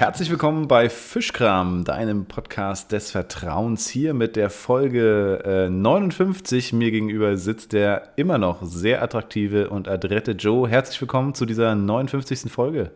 [0.00, 3.86] Herzlich willkommen bei Fischkram, deinem Podcast des Vertrauens.
[3.86, 6.72] Hier mit der Folge äh, 59.
[6.72, 10.66] Mir gegenüber sitzt der immer noch sehr attraktive und adrette Joe.
[10.66, 12.50] Herzlich willkommen zu dieser 59.
[12.50, 12.92] Folge.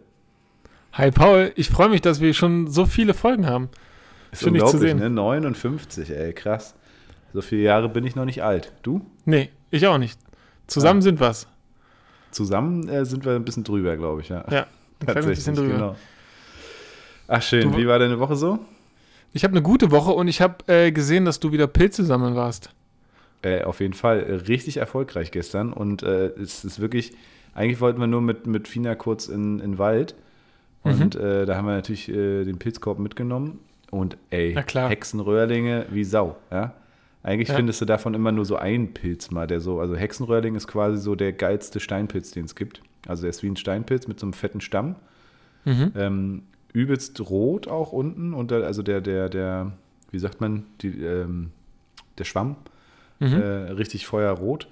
[0.95, 3.69] Hi Paul, ich freue mich, dass wir schon so viele Folgen haben.
[4.33, 4.99] Ist Schön, unglaublich, zu sehen.
[4.99, 5.11] ne?
[5.11, 6.75] 59, ey, krass.
[7.35, 8.73] So viele Jahre bin ich noch nicht alt.
[8.83, 9.05] Du?
[9.27, 10.19] Nee, ich auch nicht.
[10.69, 11.03] Zusammen ah.
[11.03, 11.49] sind was.
[12.31, 14.43] Zusammen äh, sind wir ein bisschen drüber, glaube ich, ja.
[14.51, 14.67] Ja,
[15.07, 15.75] ein bisschen drüber.
[15.75, 15.97] Genau.
[17.29, 18.59] Ach schön, du, wie war deine Woche so?
[19.33, 22.37] Ich habe eine gute Woche und ich habe äh, gesehen, dass du wieder Pilze sammeln
[22.37, 22.71] warst.
[23.43, 27.13] Äh, auf jeden Fall äh, richtig erfolgreich gestern und äh, es ist wirklich,
[27.55, 30.15] eigentlich wollten wir nur mit, mit Fina kurz in, in den Wald
[30.83, 31.47] und mhm.
[31.47, 33.59] Da haben wir natürlich äh, den Pilzkorb mitgenommen
[33.91, 36.75] und ey, Hexenröhrlinge wie Sau, ja.
[37.23, 37.55] Eigentlich ja.
[37.55, 40.99] findest du davon immer nur so einen Pilz mal, der so, also Hexenröhrling ist quasi
[40.99, 42.83] so der geilste Steinpilz, den es gibt.
[43.09, 44.97] Also der ist wie ein Steinpilz mit so einem fetten Stamm.
[45.65, 45.93] Mhm.
[45.97, 46.43] Ähm,
[46.75, 49.73] übelst rot auch unten und der, also der, der, der,
[50.11, 51.53] wie sagt man, die, ähm,
[52.19, 52.57] der Schwamm,
[53.21, 53.33] mhm.
[53.33, 54.69] äh, richtig feuerrot.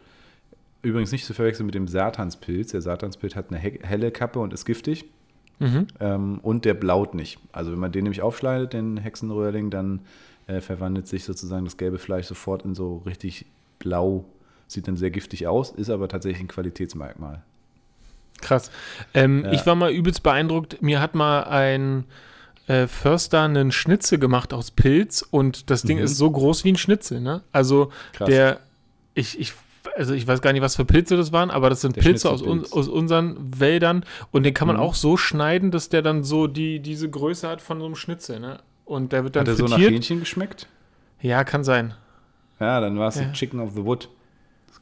[0.83, 2.73] Übrigens nicht zu verwechseln mit dem Satanspilz.
[2.73, 5.05] Der Satanspilz hat eine helle Kappe und ist giftig.
[5.61, 5.87] Mhm.
[6.01, 7.39] Ähm, und der blaut nicht.
[7.53, 10.01] Also wenn man den nämlich aufschneidet, den Hexenröhrling, dann
[10.49, 13.47] äh, verwandelt sich sozusagen das gelbe Fleisch sofort in so richtig
[13.79, 14.25] blau.
[14.67, 17.45] Sieht dann sehr giftig aus, ist aber tatsächlich ein Qualitätsmerkmal.
[18.43, 18.71] Krass.
[19.15, 19.53] Ähm, ja.
[19.53, 20.83] Ich war mal übelst beeindruckt.
[20.83, 22.05] Mir hat mal ein
[22.67, 26.05] äh, Förster einen Schnitzel gemacht aus Pilz und das Ding mhm.
[26.05, 27.21] ist so groß wie ein Schnitzel.
[27.21, 27.43] Ne?
[27.53, 28.29] Also Krass.
[28.29, 28.61] der,
[29.15, 29.55] ich, ich,
[29.97, 32.31] also ich weiß gar nicht, was für Pilze das waren, aber das sind der Pilze
[32.31, 34.83] aus, un, aus unseren Wäldern und den kann man mhm.
[34.83, 38.41] auch so schneiden, dass der dann so die, diese Größe hat von so einem Schnitzel.
[38.41, 38.59] Ne?
[38.85, 40.69] Und der wird dann Hat der so nach Hähnchen geschmeckt?
[41.21, 41.95] Ja, kann sein.
[42.61, 43.31] Ja, dann war es ja.
[43.33, 44.09] Chicken of the Wood.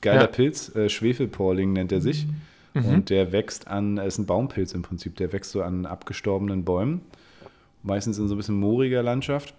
[0.00, 0.27] Geiler ja.
[0.27, 2.27] Pilz, äh, Schwefelporling nennt er sich.
[2.27, 2.36] Mhm.
[2.74, 2.84] Mhm.
[2.86, 7.03] Und der wächst an, ist ein Baumpilz im Prinzip, der wächst so an abgestorbenen Bäumen.
[7.82, 9.54] Meistens in so ein bisschen mooriger Landschaft.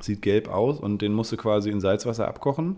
[0.00, 2.76] Sieht gelb aus und den musst du quasi in Salzwasser abkochen.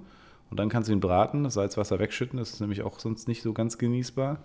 [0.51, 3.43] Und dann kannst du ihn braten, das Salzwasser wegschütten, das ist nämlich auch sonst nicht
[3.43, 4.39] so ganz genießbar.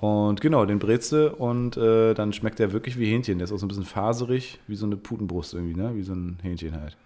[0.00, 3.38] Und genau, den brätst du und äh, dann schmeckt der wirklich wie Hähnchen.
[3.38, 5.96] Der ist auch so ein bisschen faserig, wie so eine Putenbrust irgendwie, ne?
[5.96, 6.96] Wie so ein Hähnchen halt.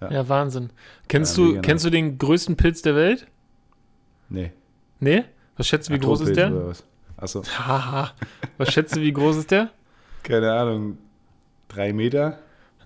[0.00, 0.70] Ja, ja Wahnsinn.
[1.08, 3.26] Kennst, ja, du, kennst du den größten Pilz der Welt?
[4.28, 4.52] Nee.
[5.00, 5.24] Nee?
[5.56, 6.74] Was schätzt du, wie groß ist der?
[7.16, 7.42] Achso.
[8.58, 9.70] was schätzt du, wie groß ist der?
[10.22, 10.98] Keine Ahnung.
[11.68, 12.38] Drei Meter?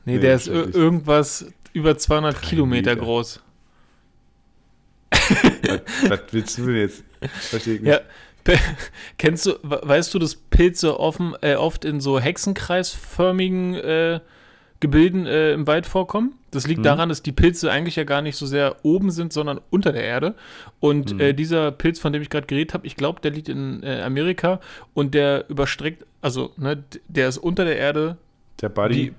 [0.05, 3.03] Nee, nee der ist irgendwas über 200 Kilometer Meter.
[3.03, 3.43] groß.
[5.11, 7.05] was, was, willst du denn jetzt?
[7.51, 7.91] Verstehe ich nicht.
[7.91, 8.01] Ja,
[9.19, 14.21] kennst du, weißt du, dass Pilze offen, äh, oft in so hexenkreisförmigen äh,
[14.81, 16.35] Gebilden äh, im Wald vorkommen.
[16.51, 16.85] Das liegt mhm.
[16.85, 20.05] daran, dass die Pilze eigentlich ja gar nicht so sehr oben sind, sondern unter der
[20.05, 20.35] Erde.
[20.81, 21.21] Und mhm.
[21.21, 24.03] äh, dieser Pilz, von dem ich gerade geredet habe, ich glaube, der liegt in äh,
[24.03, 24.61] Amerika
[24.95, 28.17] und der überstreckt, also ne, der ist unter der Erde.
[28.61, 28.95] Der Buddy.
[28.95, 29.15] Die,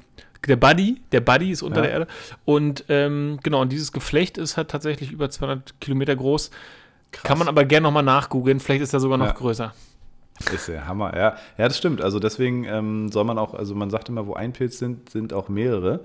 [0.48, 1.84] der Buddy, der Buddy ist unter ja.
[1.84, 2.08] der Erde.
[2.46, 6.52] Und ähm, genau, und dieses Geflecht ist halt tatsächlich über 200 Kilometer groß.
[7.12, 7.24] Krass.
[7.24, 9.34] Kann man aber gerne nochmal nachgoogeln, vielleicht ist er sogar noch ja.
[9.34, 9.74] größer.
[10.54, 11.36] Ist der Hammer, ja.
[11.58, 12.02] Ja, das stimmt.
[12.02, 15.34] Also deswegen ähm, soll man auch, also man sagt immer, wo ein Pilz sind, sind
[15.34, 16.02] auch mehrere.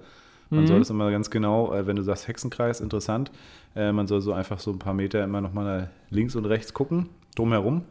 [0.50, 0.66] Man mhm.
[0.66, 3.31] soll das immer ganz genau, äh, wenn du sagst Hexenkreis, interessant,
[3.75, 7.09] äh, man soll so einfach so ein paar Meter immer nochmal links und rechts gucken,
[7.34, 7.82] drumherum.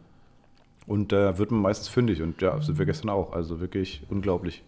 [0.88, 2.22] Und da äh, wird man meistens fündig.
[2.22, 3.34] Und ja, sind wir gestern auch.
[3.34, 4.63] Also wirklich unglaublich.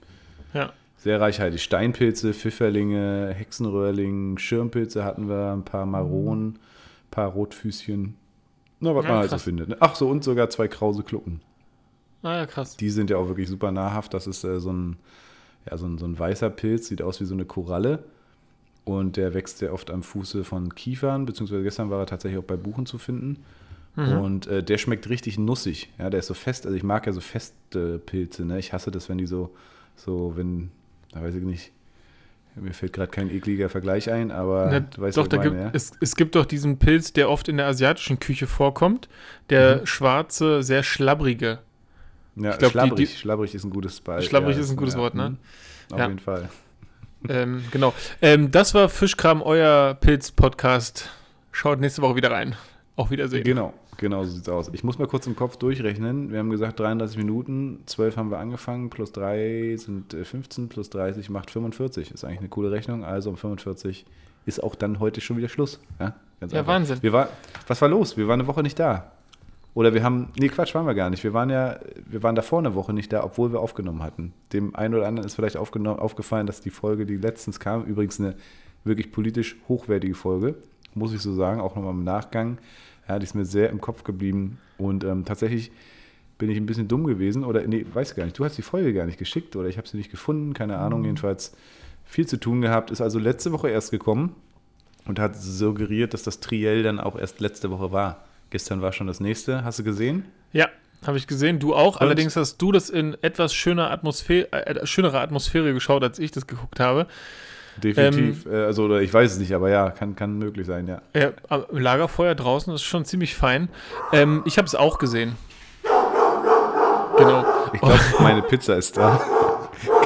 [0.54, 0.72] Ja.
[0.98, 1.62] Sehr reichhaltig.
[1.62, 8.16] Steinpilze, Pfifferlinge, Hexenröhrling, Schirmpilze hatten wir, ein paar Maronen, ein paar Rotfüßchen.
[8.80, 9.70] Na, was ja, man halt so findet.
[9.70, 9.78] Ne?
[9.80, 11.42] Ach so, und sogar zwei krause Klucken.
[12.24, 12.78] Ah ja, krass.
[12.78, 14.14] Die sind ja auch wirklich super nahrhaft.
[14.14, 14.96] Das ist äh, so, ein,
[15.70, 18.04] ja, so, ein, so ein weißer Pilz, sieht aus wie so eine Koralle.
[18.86, 22.46] Und der wächst sehr oft am Fuße von Kiefern, beziehungsweise gestern war er tatsächlich auch
[22.46, 23.44] bei Buchen zu finden.
[23.96, 24.18] Mhm.
[24.20, 25.90] Und äh, der schmeckt richtig nussig.
[26.00, 26.66] Ja, der ist so fest.
[26.66, 28.46] Also ich mag ja so feste Pilze.
[28.46, 28.60] Ne?
[28.60, 29.54] Ich hasse das, wenn die so,
[29.96, 30.72] so, wenn,
[31.12, 31.72] da weiß ich nicht,
[32.56, 35.62] mir fällt gerade kein ekliger Vergleich ein, aber Na, du weißt, doch, da meine, gibt,
[35.64, 35.70] ja?
[35.74, 39.10] es, es gibt doch diesen Pilz, der oft in der asiatischen Küche vorkommt.
[39.50, 39.86] Der mhm.
[39.86, 41.60] schwarze, sehr schlabbrige.
[42.36, 44.30] Ja, glaub, schlabbrig, die, die, schlabbrig ist ein gutes Beispiel.
[44.30, 45.30] Schlabbrig ja, ist ein gutes ja, Wort, ne?
[45.30, 45.38] Mhm.
[45.94, 46.50] Auf jeden Fall.
[47.30, 47.94] Ähm, genau.
[48.22, 51.10] Ähm, das war Fischkram, euer Pilz-Podcast.
[51.52, 52.56] Schaut nächste Woche wieder rein.
[52.96, 53.44] Auf Wiedersehen.
[53.44, 54.70] Genau, genau so sieht's aus.
[54.74, 56.32] Ich muss mal kurz im Kopf durchrechnen.
[56.32, 60.90] Wir haben gesagt 33 Minuten, 12 haben wir angefangen, plus 3 sind 15, äh, plus
[60.90, 62.12] 30 macht 45.
[62.12, 63.04] Ist eigentlich eine coole Rechnung.
[63.06, 64.06] Also um 45
[64.46, 65.80] ist auch dann heute schon wieder Schluss.
[66.00, 66.14] Ja,
[66.52, 67.02] ja Wahnsinn.
[67.02, 67.30] Wir war,
[67.68, 68.18] was war los?
[68.18, 69.12] Wir waren eine Woche nicht da.
[69.76, 71.24] Oder wir haben, nee, Quatsch, waren wir gar nicht.
[71.24, 74.34] Wir waren ja, wir waren davor eine Woche nicht da, obwohl wir aufgenommen hatten.
[74.52, 78.36] Dem einen oder anderen ist vielleicht aufgefallen, dass die Folge, die letztens kam, übrigens eine
[78.84, 80.56] wirklich politisch hochwertige Folge,
[80.94, 82.60] muss ich so sagen, auch nochmal im Nachgang.
[83.08, 84.60] Ja, die ist mir sehr im Kopf geblieben.
[84.78, 85.72] Und ähm, tatsächlich
[86.38, 88.38] bin ich ein bisschen dumm gewesen oder nee, weiß gar nicht.
[88.38, 91.00] Du hast die Folge gar nicht geschickt oder ich habe sie nicht gefunden, keine Ahnung.
[91.00, 91.06] Mhm.
[91.06, 91.56] Jedenfalls
[92.06, 92.92] viel zu tun gehabt.
[92.92, 94.36] Ist also letzte Woche erst gekommen
[95.06, 98.24] und hat suggeriert, dass das Triell dann auch erst letzte Woche war.
[98.54, 99.64] Gestern war schon das nächste.
[99.64, 100.26] Hast du gesehen?
[100.52, 100.68] Ja,
[101.08, 101.58] habe ich gesehen.
[101.58, 101.96] Du auch.
[101.96, 102.02] Und?
[102.02, 106.46] Allerdings hast du das in etwas schöner Atmosphäre, äh, schönerer Atmosphäre geschaut, als ich das
[106.46, 107.08] geguckt habe.
[107.78, 108.46] Definitiv.
[108.46, 111.02] Ähm, äh, also, oder ich weiß es nicht, aber ja, kann, kann möglich sein, ja.
[111.16, 111.32] ja
[111.72, 113.70] Lagerfeuer draußen ist schon ziemlich fein.
[114.12, 115.36] Ähm, ich habe es auch gesehen.
[117.18, 117.46] Genau.
[117.74, 119.20] Ich glaube, meine Pizza ist da.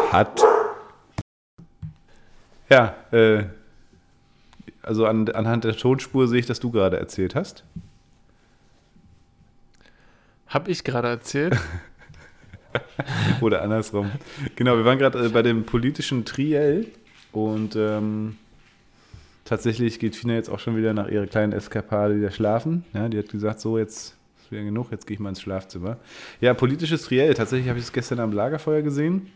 [0.10, 0.42] Cut.
[2.70, 3.44] Ja, äh,
[4.84, 7.66] also an, anhand der Tonspur sehe ich, dass du gerade erzählt hast.
[10.48, 11.58] Hab ich gerade erzählt?
[13.42, 14.12] Oder andersrum.
[14.56, 16.88] Genau, wir waren gerade äh, bei dem politischen Triell
[17.32, 18.38] und ähm,
[19.46, 22.86] tatsächlich geht Fina jetzt auch schon wieder nach ihrer kleinen Eskapade wieder schlafen.
[22.94, 25.98] Ja, die hat gesagt, so jetzt ist wieder genug, jetzt gehe ich mal ins Schlafzimmer.
[26.40, 29.28] Ja, politisches Triell, tatsächlich habe ich es gestern am Lagerfeuer gesehen.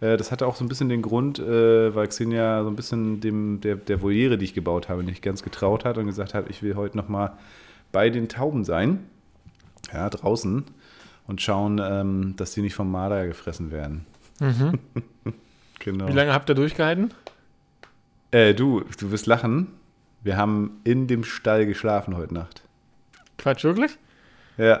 [0.00, 3.20] Äh, das hatte auch so ein bisschen den Grund, äh, weil Xenia so ein bisschen
[3.20, 6.50] dem, der, der Voliere, die ich gebaut habe, nicht ganz getraut hat und gesagt hat,
[6.50, 7.32] ich will heute nochmal
[7.90, 9.06] bei den Tauben sein,
[9.92, 10.64] ja, draußen,
[11.26, 14.06] und schauen, ähm, dass die nicht vom Marder gefressen werden.
[14.40, 14.78] Mhm.
[15.78, 16.08] genau.
[16.08, 17.12] Wie lange habt ihr durchgehalten?
[18.30, 19.68] Äh, du, du wirst lachen.
[20.22, 22.62] Wir haben in dem Stall geschlafen heute Nacht.
[23.38, 23.98] Quatsch, wirklich?
[24.56, 24.80] Ja.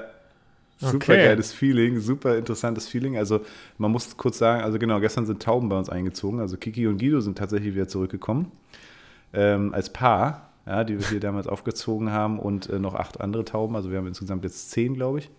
[0.78, 1.26] Super okay.
[1.26, 3.16] geiles Feeling, super interessantes Feeling.
[3.16, 3.42] Also
[3.78, 6.40] man muss kurz sagen, also genau, gestern sind Tauben bei uns eingezogen.
[6.40, 8.50] Also Kiki und Guido sind tatsächlich wieder zurückgekommen.
[9.32, 13.44] Ähm, als Paar, ja, die wir hier damals aufgezogen haben und äh, noch acht andere
[13.44, 13.76] Tauben.
[13.76, 15.30] Also wir haben insgesamt jetzt zehn, glaube ich.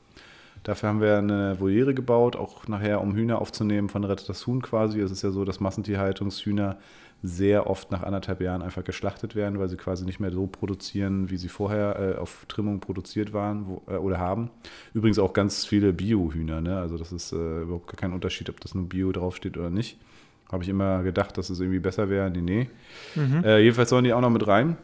[0.64, 4.62] Dafür haben wir eine Voliere gebaut, auch nachher, um Hühner aufzunehmen von Rettet das Huhn
[4.62, 5.02] quasi.
[5.02, 6.78] Es ist ja so, dass Massentierhaltungshühner
[7.22, 11.30] sehr oft nach anderthalb Jahren einfach geschlachtet werden, weil sie quasi nicht mehr so produzieren,
[11.30, 14.50] wie sie vorher äh, auf Trimmung produziert waren wo, äh, oder haben.
[14.94, 16.78] Übrigens auch ganz viele Bio-Hühner, ne?
[16.78, 19.98] also das ist äh, überhaupt kein Unterschied, ob das nur Bio draufsteht oder nicht.
[20.52, 22.30] Habe ich immer gedacht, dass es irgendwie besser wäre.
[22.30, 22.70] Nee, nee.
[23.16, 23.44] Mhm.
[23.44, 24.78] Äh, jedenfalls sollen die auch noch mit rein.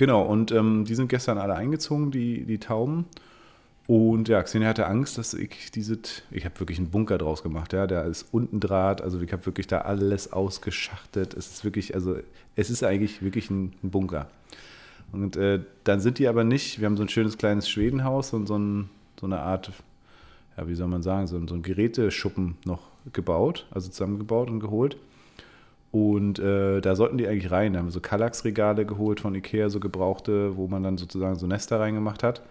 [0.00, 3.04] Genau, und ähm, die sind gestern alle eingezogen, die, die Tauben.
[3.86, 5.98] Und ja, Xenia hatte Angst, dass ich diese,
[6.30, 9.44] ich habe wirklich einen Bunker draus gemacht, ja, da ist unten Draht, also ich habe
[9.44, 11.34] wirklich da alles ausgeschachtet.
[11.34, 12.16] Es ist wirklich, also
[12.56, 14.30] es ist eigentlich wirklich ein, ein Bunker.
[15.12, 18.46] Und äh, dann sind die aber nicht, wir haben so ein schönes kleines Schwedenhaus und
[18.46, 18.88] so, ein,
[19.20, 19.70] so eine Art,
[20.56, 22.80] ja, wie soll man sagen, so, so ein Geräteschuppen noch
[23.12, 24.96] gebaut, also zusammengebaut und geholt.
[25.92, 27.72] Und äh, da sollten die eigentlich rein.
[27.72, 31.46] Da haben wir so Kallax-Regale geholt von Ikea, so gebrauchte, wo man dann sozusagen so
[31.46, 32.42] Nester reingemacht hat.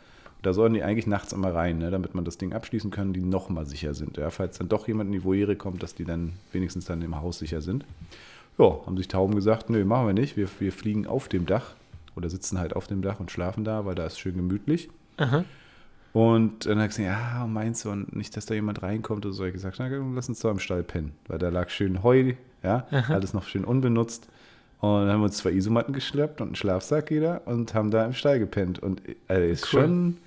[0.41, 3.21] Da sollen die eigentlich nachts immer rein, ne, damit man das Ding abschließen kann, die
[3.21, 4.17] nochmal sicher sind.
[4.17, 7.19] Ja, falls dann doch jemand in die Voyere kommt, dass die dann wenigstens dann im
[7.19, 7.85] Haus sicher sind.
[8.57, 10.37] Ja, haben sich Tauben gesagt, nö, machen wir nicht.
[10.37, 11.75] Wir, wir fliegen auf dem Dach
[12.15, 14.89] oder sitzen halt auf dem Dach und schlafen da, weil da ist schön gemütlich.
[15.17, 15.43] Aha.
[16.11, 19.33] Und dann hat ich gesagt, ja, meinst du, und nicht, dass da jemand reinkommt oder
[19.33, 19.45] so.
[19.45, 22.33] Ich gesagt, na, lass uns doch im Stall pennen, weil da lag schön Heu,
[22.63, 23.13] ja, Aha.
[23.13, 24.27] alles noch schön unbenutzt.
[24.79, 28.05] Und dann haben wir uns zwei Isomatten geschleppt und einen Schlafsack jeder und haben da
[28.05, 28.79] im Stall gepennt.
[28.79, 29.81] Und also, ist cool.
[29.81, 30.17] schon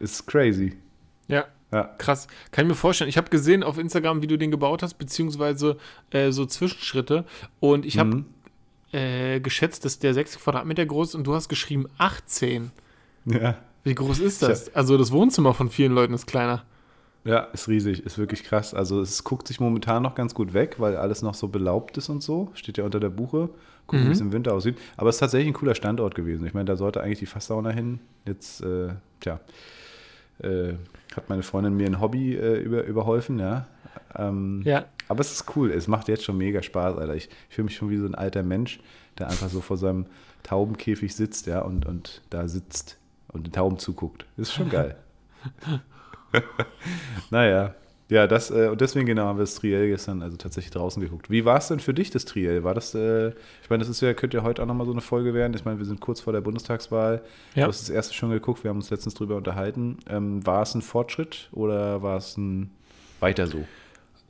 [0.00, 0.76] ist crazy.
[1.28, 1.44] Ja.
[1.70, 1.84] Ja.
[1.98, 2.28] Krass.
[2.50, 3.10] Kann ich mir vorstellen.
[3.10, 5.76] Ich habe gesehen auf Instagram, wie du den gebaut hast, beziehungsweise
[6.10, 7.24] äh, so Zwischenschritte.
[7.60, 8.24] Und ich habe mhm.
[8.92, 12.70] äh, geschätzt, dass der 60 Quadratmeter groß ist und du hast geschrieben 18.
[13.26, 13.58] Ja.
[13.84, 14.74] Wie groß ist das?
[14.74, 16.64] Also das Wohnzimmer von vielen Leuten ist kleiner.
[17.28, 18.72] Ja, ist riesig, ist wirklich krass.
[18.72, 22.08] Also es guckt sich momentan noch ganz gut weg, weil alles noch so belaubt ist
[22.08, 22.50] und so.
[22.54, 23.50] Steht ja unter der Buche.
[23.86, 24.08] Gucken, mhm.
[24.08, 24.78] wie es im Winter aussieht.
[24.96, 26.46] Aber es ist tatsächlich ein cooler Standort gewesen.
[26.46, 28.00] Ich meine, da sollte eigentlich die Fasssauna hin.
[28.24, 28.88] Jetzt, äh,
[29.20, 29.40] tja,
[30.38, 30.72] äh,
[31.14, 33.66] hat meine Freundin mir ein Hobby äh, über, überholfen, ja.
[34.16, 34.86] Ähm, ja.
[35.08, 37.14] Aber es ist cool, es macht jetzt schon mega Spaß, Alter.
[37.14, 38.80] Ich, ich fühle mich schon wie so ein alter Mensch,
[39.18, 40.06] der einfach so vor seinem
[40.44, 44.26] Taubenkäfig sitzt, ja, und, und da sitzt und den Tauben zuguckt.
[44.36, 44.96] Ist schon geil.
[47.30, 47.74] naja,
[48.10, 51.28] ja, das, äh, und deswegen genau haben wir das Triell gestern also tatsächlich draußen geguckt.
[51.30, 52.64] Wie war es denn für dich, das Triell?
[52.64, 53.28] War das, äh,
[53.62, 55.52] ich meine, das ist ja, könnte ja heute auch nochmal so eine Folge werden.
[55.54, 57.22] Ich meine, wir sind kurz vor der Bundestagswahl.
[57.54, 57.64] Ja.
[57.64, 59.98] Du hast das erste schon geguckt, wir haben uns letztens drüber unterhalten.
[60.08, 62.70] Ähm, war es ein Fortschritt oder war es ein
[63.20, 63.66] weiter so?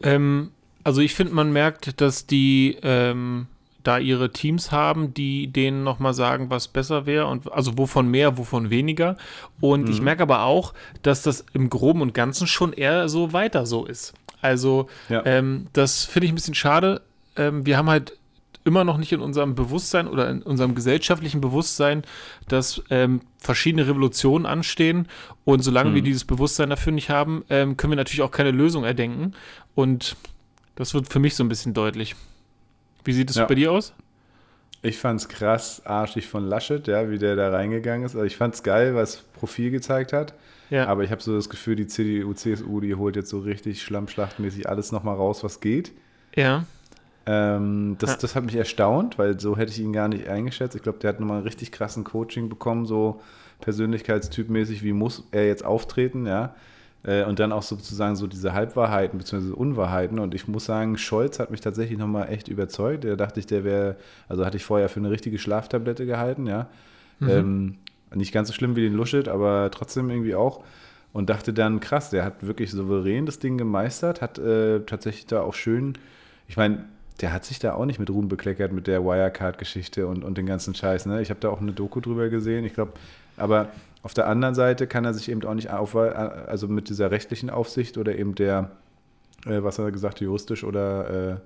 [0.02, 0.50] Ähm,
[0.83, 3.47] also ich finde, man merkt, dass die ähm,
[3.88, 8.37] da ihre Teams haben, die denen nochmal sagen, was besser wäre und also wovon mehr,
[8.37, 9.16] wovon weniger.
[9.61, 9.90] Und mhm.
[9.90, 13.87] ich merke aber auch, dass das im Groben und Ganzen schon eher so weiter so
[13.87, 14.12] ist.
[14.42, 15.25] Also ja.
[15.25, 17.00] ähm, das finde ich ein bisschen schade.
[17.37, 18.18] Ähm, wir haben halt
[18.64, 22.02] immer noch nicht in unserem Bewusstsein oder in unserem gesellschaftlichen Bewusstsein,
[22.47, 25.09] dass ähm, verschiedene Revolutionen anstehen.
[25.47, 25.95] Und solange mhm.
[25.95, 29.33] wir dieses Bewusstsein dafür nicht haben, ähm, können wir natürlich auch keine Lösung erdenken.
[29.75, 30.16] Und
[30.76, 32.14] das wird für mich so ein bisschen deutlich.
[33.05, 33.47] Wie sieht es ja.
[33.47, 33.93] bei dir aus?
[34.83, 38.14] Ich fand es krass arschig von Laschet, ja, wie der da reingegangen ist.
[38.14, 40.35] Also ich fand es geil, was Profil gezeigt hat.
[40.71, 40.87] Ja.
[40.87, 44.69] Aber ich habe so das Gefühl, die CDU, CSU, die holt jetzt so richtig schlammschlachtmäßig
[44.69, 45.93] alles nochmal raus, was geht.
[46.37, 46.64] Ja.
[47.26, 48.17] Ähm, das, ja.
[48.21, 50.76] das hat mich erstaunt, weil so hätte ich ihn gar nicht eingeschätzt.
[50.76, 53.21] Ich glaube, der hat nochmal einen richtig krassen Coaching bekommen, so
[53.61, 56.55] persönlichkeitstypmäßig, wie muss er jetzt auftreten, ja.
[57.05, 59.52] Äh, und dann auch sozusagen so diese Halbwahrheiten bzw.
[59.52, 60.19] Unwahrheiten.
[60.19, 63.05] Und ich muss sagen, Scholz hat mich tatsächlich nochmal echt überzeugt.
[63.05, 63.97] Da dachte ich, der wäre,
[64.28, 66.69] also hatte ich vorher für eine richtige Schlaftablette gehalten, ja.
[67.21, 67.28] Mhm.
[67.31, 67.75] Ähm,
[68.14, 70.64] nicht ganz so schlimm wie den Luschet, aber trotzdem irgendwie auch.
[71.12, 75.40] Und dachte dann, krass, der hat wirklich souverän das Ding gemeistert, hat äh, tatsächlich da
[75.40, 75.95] auch schön,
[76.47, 76.85] ich meine,
[77.21, 80.47] der hat sich da auch nicht mit Ruhm bekleckert mit der Wirecard-Geschichte und, und den
[80.47, 81.07] ganzen Scheiß.
[81.07, 81.21] Ne?
[81.21, 82.64] Ich habe da auch eine Doku drüber gesehen.
[82.64, 82.93] Ich glaube,
[83.38, 83.68] aber
[84.02, 87.50] auf der anderen Seite kann er sich eben auch nicht auf, also mit dieser rechtlichen
[87.50, 88.71] Aufsicht oder eben der,
[89.47, 91.37] äh, was hat er gesagt, juristisch oder äh,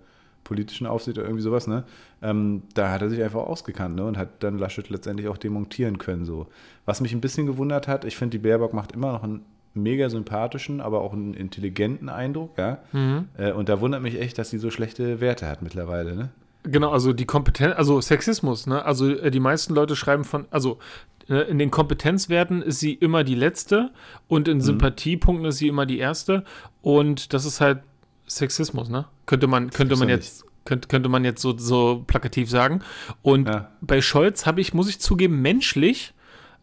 [0.45, 1.85] politischen Aufsicht oder irgendwie sowas, ne?
[2.21, 4.05] Ähm, da hat er sich einfach ausgekannt ne?
[4.05, 6.25] und hat dann Laschet letztendlich auch demontieren können.
[6.25, 6.47] So.
[6.85, 9.45] Was mich ein bisschen gewundert hat, ich finde, die Baerbock macht immer noch einen
[9.75, 12.79] mega sympathischen, aber auch einen intelligenten Eindruck, ja.
[12.93, 13.29] Mhm.
[13.37, 16.31] Äh, und da wundert mich echt, dass sie so schlechte Werte hat mittlerweile, ne?
[16.65, 18.85] Genau, also die Kompetenz, also Sexismus, ne?
[18.85, 20.79] Also äh, die meisten Leute schreiben von, also
[21.29, 23.91] äh, in den Kompetenzwerten ist sie immer die letzte
[24.29, 24.63] und in mhm.
[24.63, 26.45] Sympathiepunkten ist sie immer die erste.
[26.81, 27.81] Und das ist halt
[28.27, 29.07] Sexismus, ne?
[29.27, 32.83] Könnte man, könnte man jetzt, könnte, könnte man jetzt so, so plakativ sagen.
[33.23, 33.71] Und ja.
[33.81, 36.15] bei Scholz habe ich, muss ich zugeben, menschlich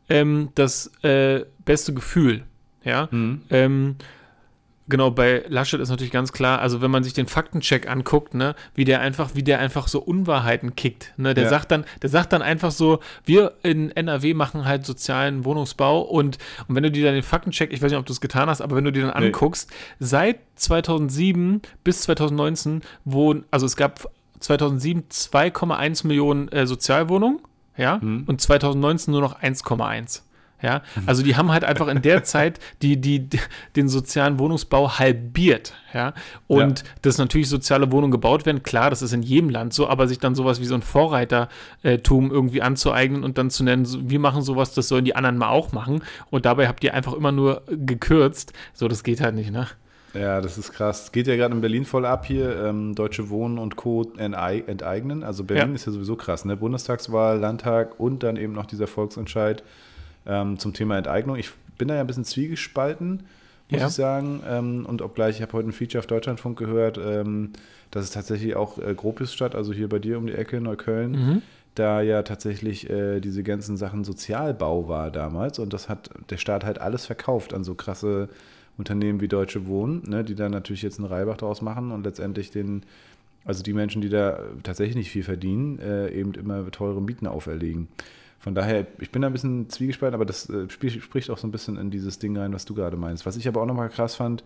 [0.07, 2.45] ähm, das äh, beste Gefühl.
[2.83, 3.09] Ja.
[3.11, 3.41] Mhm.
[3.49, 3.95] Ähm,
[4.89, 8.55] Genau, bei Laschet ist natürlich ganz klar, also wenn man sich den Faktencheck anguckt, ne,
[8.73, 11.49] wie der einfach, wie der einfach so Unwahrheiten kickt, ne, der ja.
[11.49, 16.39] sagt dann, der sagt dann einfach so, wir in NRW machen halt sozialen Wohnungsbau und,
[16.67, 18.61] und wenn du dir dann den Faktencheck, ich weiß nicht, ob du es getan hast,
[18.61, 19.27] aber wenn du dir dann nee.
[19.27, 27.39] anguckst, seit 2007 bis 2019 wurden, also es gab 2007 2,1 Millionen äh, Sozialwohnungen,
[27.77, 28.23] ja, mhm.
[28.25, 30.21] und 2019 nur noch 1,1.
[30.61, 33.29] Ja, also die haben halt einfach in der Zeit die, die,
[33.77, 35.73] den sozialen Wohnungsbau halbiert.
[35.93, 36.13] Ja,
[36.47, 36.85] und ja.
[37.01, 40.19] dass natürlich soziale Wohnungen gebaut werden, klar, das ist in jedem Land so, aber sich
[40.19, 44.73] dann sowas wie so ein Vorreitertum irgendwie anzueignen und dann zu nennen, wir machen sowas,
[44.73, 46.03] das sollen die anderen mal auch machen.
[46.29, 48.53] Und dabei habt ihr einfach immer nur gekürzt.
[48.73, 49.67] So, das geht halt nicht, ne?
[50.13, 51.11] Ja, das ist krass.
[51.11, 52.65] Geht ja gerade in Berlin voll ab hier.
[52.65, 54.11] Ähm, Deutsche Wohnen und Co.
[54.17, 55.23] enteignen.
[55.23, 55.75] Also Berlin ja.
[55.75, 56.57] ist ja sowieso krass, ne?
[56.57, 59.63] Bundestagswahl, Landtag und dann eben noch dieser Volksentscheid
[60.25, 61.35] ähm, zum Thema Enteignung.
[61.37, 63.23] Ich bin da ja ein bisschen zwiegespalten,
[63.69, 63.87] muss ja.
[63.87, 64.41] ich sagen.
[64.47, 67.53] Ähm, und obgleich, ich habe heute ein Feature auf Deutschlandfunk gehört, ähm,
[67.91, 71.41] dass es tatsächlich auch äh, Gropiusstadt, also hier bei dir um die Ecke, Neukölln, mhm.
[71.75, 75.59] da ja tatsächlich äh, diese ganzen Sachen Sozialbau war damals.
[75.59, 78.29] Und das hat der Staat halt alles verkauft an so krasse
[78.77, 82.49] Unternehmen wie Deutsche Wohnen, ne, die da natürlich jetzt einen Reibach draus machen und letztendlich
[82.49, 82.83] den,
[83.43, 87.89] also die Menschen, die da tatsächlich nicht viel verdienen, äh, eben immer teure Mieten auferlegen.
[88.39, 91.51] Von daher, ich bin da ein bisschen zwiegespalten, aber das äh, spricht auch so ein
[91.51, 93.25] bisschen in dieses Ding rein, was du gerade meinst.
[93.25, 94.43] Was ich aber auch nochmal krass fand,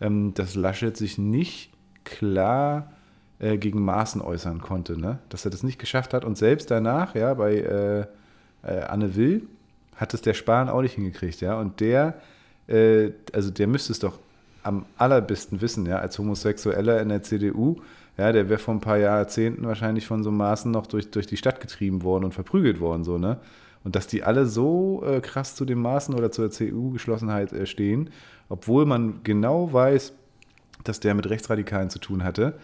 [0.00, 1.72] ähm, dass Laschet sich nicht
[2.04, 2.92] klar
[3.38, 5.20] äh, gegen Maßen äußern konnte, ne?
[5.28, 6.24] dass er das nicht geschafft hat.
[6.24, 8.00] Und selbst danach, ja, bei äh,
[8.62, 9.46] äh, Anne Will,
[9.94, 11.58] hat es der Spahn auch nicht hingekriegt, ja.
[11.58, 12.20] Und der,
[12.66, 14.18] äh, also der müsste es doch
[14.62, 17.76] am allerbesten wissen, ja, als Homosexueller in der CDU,
[18.18, 21.36] ja, der wäre vor ein paar Jahrzehnten wahrscheinlich von so Maßen noch durch, durch die
[21.36, 23.38] Stadt getrieben worden und verprügelt worden, so, ne?
[23.84, 28.10] Und dass die alle so äh, krass zu den Maßen oder zur CDU-Geschlossenheit äh, stehen,
[28.48, 30.12] obwohl man genau weiß,
[30.82, 32.54] dass der mit Rechtsradikalen zu tun hatte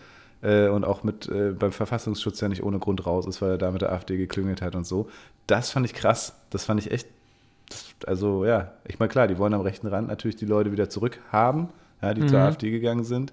[0.42, 3.58] äh, und auch mit äh, beim Verfassungsschutz ja nicht ohne Grund raus ist, weil er
[3.58, 5.08] da mit der AfD geklüngelt hat und so.
[5.46, 6.34] Das fand ich krass.
[6.50, 7.06] Das fand ich echt.
[7.68, 10.90] Das, also ja, ich meine, klar, die wollen am rechten Rand natürlich die Leute wieder
[10.90, 11.68] zurückhaben,
[12.02, 12.28] ja, die mhm.
[12.28, 13.32] zur AfD gegangen sind.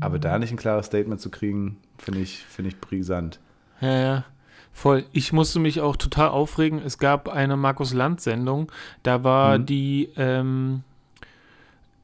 [0.00, 3.40] Aber da nicht ein klares Statement zu kriegen, finde ich, find ich brisant.
[3.80, 4.24] Ja, ja.
[4.72, 5.06] Voll.
[5.12, 6.82] Ich musste mich auch total aufregen.
[6.84, 8.70] Es gab eine Markus Land-Sendung.
[9.02, 9.66] Da war mhm.
[9.66, 10.82] die, ähm,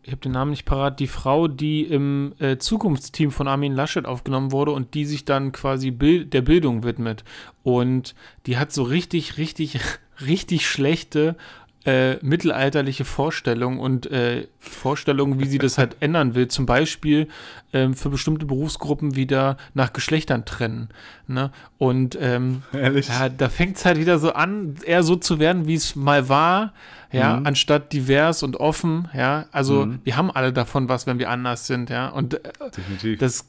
[0.03, 4.07] ich habe den Namen nicht parat, die Frau, die im äh, Zukunftsteam von Armin Laschet
[4.07, 7.25] aufgenommen wurde und die sich dann quasi Bild, der Bildung widmet.
[7.63, 8.15] Und
[8.47, 9.79] die hat so richtig, richtig,
[10.27, 11.37] richtig schlechte
[11.85, 16.49] äh, mittelalterliche Vorstellungen und äh, Vorstellungen, wie sie das halt ändern will.
[16.49, 17.29] Zum Beispiel
[17.73, 20.91] ähm, für bestimmte Berufsgruppen wieder nach Geschlechtern trennen.
[21.27, 21.51] Ne?
[21.79, 25.75] Und ähm, ja, da fängt es halt wieder so an, eher so zu werden, wie
[25.75, 26.73] es mal war,
[27.11, 27.47] ja, mhm.
[27.47, 29.47] anstatt divers und offen, ja.
[29.53, 30.01] Also mhm.
[30.05, 32.09] wir haben alle davon was, wenn wir anders sind, ja.
[32.09, 32.41] Und äh,
[32.75, 33.19] Definitiv.
[33.19, 33.47] das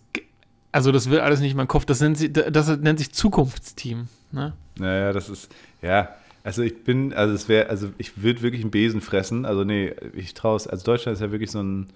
[0.74, 1.86] also das will alles nicht in meinen Kopf.
[1.86, 4.08] Das nennt, sie, das nennt sich Zukunftsteam.
[4.32, 4.54] Ne?
[4.80, 5.52] Naja, das ist,
[5.84, 6.10] ja,
[6.44, 9.46] also ich bin, also es wäre, also ich würde wirklich einen Besen fressen.
[9.46, 10.68] Also nee, ich traue es.
[10.68, 11.88] Also Deutschland ist ja wirklich so ein,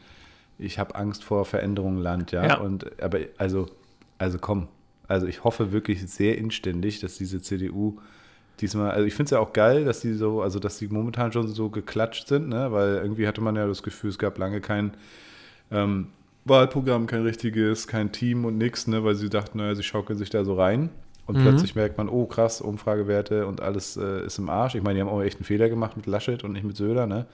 [0.58, 2.46] ich habe Angst vor Veränderungen Land, ja?
[2.46, 2.58] ja.
[2.58, 3.68] Und aber also,
[4.18, 4.70] also komm,
[5.08, 8.00] Also ich hoffe wirklich sehr inständig, dass diese CDU
[8.62, 11.32] diesmal, also ich finde es ja auch geil, dass die so, also dass die momentan
[11.32, 12.72] schon so geklatscht sind, ne?
[12.72, 14.94] weil irgendwie hatte man ja das Gefühl, es gab lange kein
[15.72, 16.08] ähm,
[16.46, 19.04] Wahlprogramm, kein richtiges, kein Team und nichts, ne?
[19.04, 20.90] weil sie dachten, naja, sie schaukeln sich da so rein.
[21.28, 21.42] Und mhm.
[21.42, 24.76] plötzlich merkt man, oh krass, Umfragewerte und alles äh, ist im Arsch.
[24.76, 27.06] Ich meine, die haben auch echt einen Fehler gemacht mit Laschet und nicht mit Söder,
[27.06, 27.28] ne?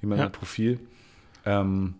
[0.00, 0.24] Jemand ja.
[0.26, 0.80] mit Profil.
[1.44, 1.94] Ähm,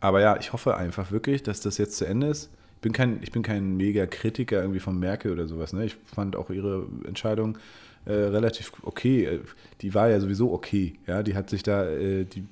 [0.00, 2.50] aber ja, ich hoffe einfach wirklich, dass das jetzt zu Ende ist.
[2.76, 5.72] Ich bin kein, ich bin kein mega Kritiker irgendwie von Merkel oder sowas.
[5.72, 5.86] Ne?
[5.86, 7.58] Ich fand auch ihre Entscheidung
[8.04, 9.40] äh, relativ okay.
[9.80, 10.94] Die war ja sowieso okay.
[11.06, 12.44] Ja, die hat sich da, äh, die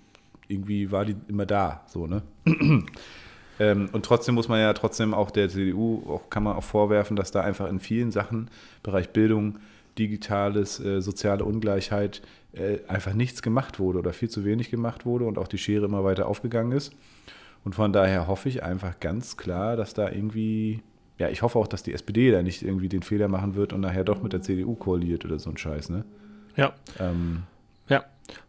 [0.49, 2.23] irgendwie war die immer da, so ne.
[3.59, 7.17] ähm, und trotzdem muss man ja trotzdem auch der CDU auch kann man auch vorwerfen,
[7.17, 8.51] dass da einfach in vielen Sachen
[8.83, 9.59] Bereich Bildung,
[9.99, 15.25] digitales, äh, soziale Ungleichheit äh, einfach nichts gemacht wurde oder viel zu wenig gemacht wurde
[15.25, 16.93] und auch die Schere immer weiter aufgegangen ist.
[17.65, 20.83] Und von daher hoffe ich einfach ganz klar, dass da irgendwie,
[21.19, 23.81] ja, ich hoffe auch, dass die SPD da nicht irgendwie den Fehler machen wird und
[23.81, 26.05] nachher doch mit der CDU koaliert oder so ein Scheiß, ne?
[26.57, 26.73] Ja.
[26.99, 27.52] Ähm, ja,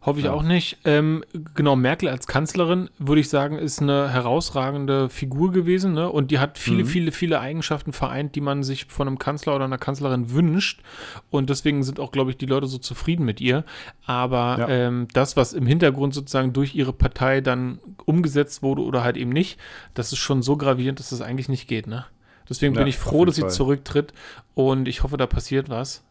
[0.02, 0.34] hoffe ich ja.
[0.34, 0.78] auch nicht.
[0.86, 1.24] Ähm,
[1.56, 5.94] genau, Merkel als Kanzlerin, würde ich sagen, ist eine herausragende Figur gewesen.
[5.94, 6.10] Ne?
[6.10, 6.88] Und die hat viele, mhm.
[6.88, 10.82] viele, viele Eigenschaften vereint, die man sich von einem Kanzler oder einer Kanzlerin wünscht.
[11.30, 13.64] Und deswegen sind auch, glaube ich, die Leute so zufrieden mit ihr.
[14.06, 14.68] Aber ja.
[14.70, 19.32] ähm, das, was im Hintergrund sozusagen durch ihre Partei dann umgesetzt wurde oder halt eben
[19.32, 19.60] nicht,
[19.94, 21.88] das ist schon so gravierend, dass das eigentlich nicht geht.
[21.88, 22.06] Ne?
[22.50, 24.14] Deswegen ja, bin ich froh, dass sie zurücktritt
[24.54, 26.04] und ich hoffe, da passiert was.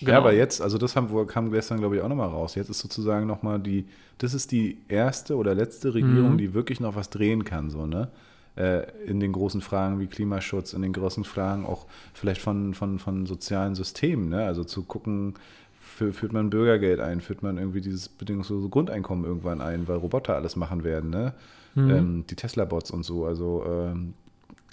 [0.00, 0.12] Genau.
[0.12, 2.54] Ja, aber jetzt, also das haben, kam gestern, glaube ich, auch nochmal raus.
[2.54, 3.86] Jetzt ist sozusagen nochmal die,
[4.18, 6.38] das ist die erste oder letzte Regierung, mhm.
[6.38, 8.08] die wirklich noch was drehen kann, so, ne?
[8.56, 12.98] Äh, in den großen Fragen wie Klimaschutz, in den großen Fragen auch vielleicht von, von,
[12.98, 14.44] von sozialen Systemen, ne?
[14.44, 15.34] Also zu gucken,
[15.80, 20.56] führt man Bürgergeld ein, führt man irgendwie dieses bedingungslose Grundeinkommen irgendwann ein, weil Roboter alles
[20.56, 21.34] machen werden, ne?
[21.74, 21.90] Mhm.
[21.90, 23.26] Ähm, die Tesla-Bots und so.
[23.26, 24.14] Also ähm,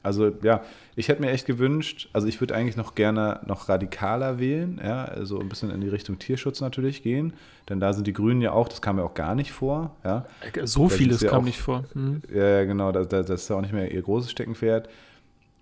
[0.04, 0.62] also ja,
[0.96, 5.06] ich hätte mir echt gewünscht, also ich würde eigentlich noch gerne noch radikaler wählen, ja,
[5.06, 7.34] also ein bisschen in die Richtung Tierschutz natürlich gehen,
[7.70, 10.26] denn da sind die Grünen ja auch, das kam ja auch gar nicht vor, ja.
[10.64, 11.84] So das vieles ja kam auch, nicht vor.
[11.94, 12.22] Mhm.
[12.34, 14.90] Ja, genau, das, das, ist ja auch nicht mehr ihr großes Steckenpferd.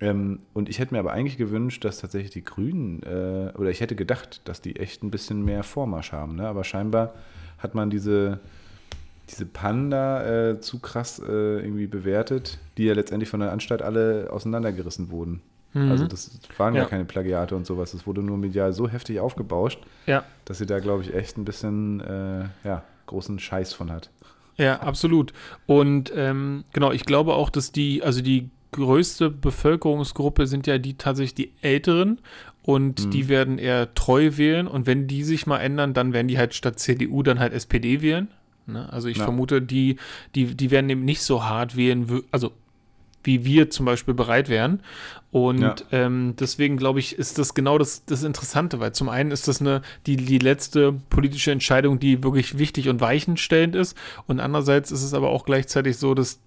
[0.01, 3.79] Ähm, und ich hätte mir aber eigentlich gewünscht, dass tatsächlich die Grünen, äh, oder ich
[3.79, 6.47] hätte gedacht, dass die echt ein bisschen mehr Vormarsch haben, ne?
[6.47, 7.13] aber scheinbar
[7.57, 8.41] hat man diese
[9.29, 14.29] diese Panda äh, zu krass äh, irgendwie bewertet, die ja letztendlich von der Anstalt alle
[14.31, 15.41] auseinandergerissen wurden.
[15.73, 15.91] Mhm.
[15.91, 16.83] Also das waren ja.
[16.83, 16.87] ja.
[16.87, 17.91] keine Plagiate und sowas.
[17.91, 20.23] Das wurde nur medial so heftig aufgebauscht, ja.
[20.45, 24.09] dass sie da, glaube ich, echt ein bisschen äh, ja, großen Scheiß von hat.
[24.57, 25.33] Ja, absolut.
[25.65, 30.97] Und ähm, genau, ich glaube auch, dass die, also die größte Bevölkerungsgruppe sind ja die
[30.97, 32.19] tatsächlich die Älteren
[32.61, 33.11] und mhm.
[33.11, 36.53] die werden eher treu wählen und wenn die sich mal ändern, dann werden die halt
[36.53, 38.29] statt CDU dann halt SPD wählen.
[38.67, 38.91] Ne?
[38.91, 39.23] Also ich ja.
[39.23, 39.97] vermute, die,
[40.33, 42.51] die, die werden eben nicht so hart wählen, also
[43.25, 44.81] wie wir zum Beispiel bereit wären.
[45.31, 45.75] Und ja.
[45.91, 49.61] ähm, deswegen glaube ich, ist das genau das, das Interessante, weil zum einen ist das
[49.61, 53.97] eine, die, die letzte politische Entscheidung, die wirklich wichtig und weichenstellend ist.
[54.27, 56.39] Und andererseits ist es aber auch gleichzeitig so, dass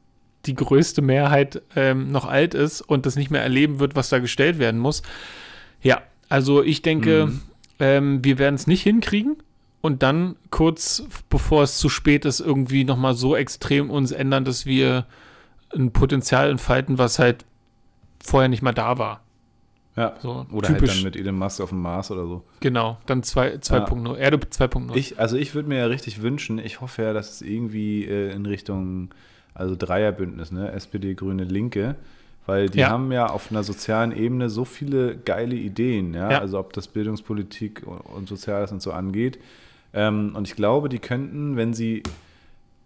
[0.47, 4.21] die größte Mehrheit ähm, noch alt ist und das nicht mehr erleben wird, was da
[4.21, 5.03] gestellt werden muss.
[5.83, 7.41] Ja, also ich denke, mhm.
[7.81, 9.37] ähm, wir werden es nicht hinkriegen
[9.81, 14.67] und dann kurz bevor es zu spät ist, irgendwie nochmal so extrem uns ändern, dass
[14.67, 15.07] wir
[15.75, 17.45] ein Potenzial entfalten, was halt
[18.23, 19.23] vorher nicht mal da war.
[19.97, 20.91] Ja, so, oder typisch.
[20.91, 22.45] halt dann mit Elon Musk auf dem Mars oder so.
[22.61, 24.17] Genau, dann 2.0, ja.
[24.17, 24.95] Erde 2.0.
[24.95, 28.33] Ich, also ich würde mir ja richtig wünschen, ich hoffe ja, dass es irgendwie äh,
[28.33, 29.11] in Richtung,
[29.55, 31.97] also Dreierbündnis, ne, SPD, Grüne, Linke,
[32.47, 32.91] weil die ja.
[32.91, 36.39] haben ja auf einer sozialen Ebene so viele geile Ideen, ja, ja.
[36.39, 39.41] also ob das Bildungspolitik und, und Soziales und so angeht,
[39.93, 42.03] ähm, und ich glaube, die könnten, wenn sie,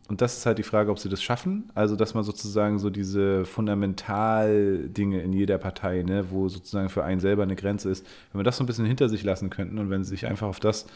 [0.09, 2.91] und das ist halt die Frage, ob sie das schaffen, also dass man sozusagen so
[2.91, 8.41] diese Fundamentaldinge in jeder Partei, ne, wo sozusagen für einen selber eine Grenze ist, wenn
[8.41, 10.61] wir das so ein bisschen hinter sich lassen könnten und wenn sie sich einfach auf
[10.61, 10.87] das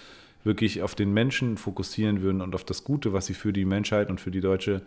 [0.44, 4.08] wirklich auf den Menschen fokussieren würden und auf das Gute, was sie für die Menschheit
[4.08, 4.82] und für die deutsche,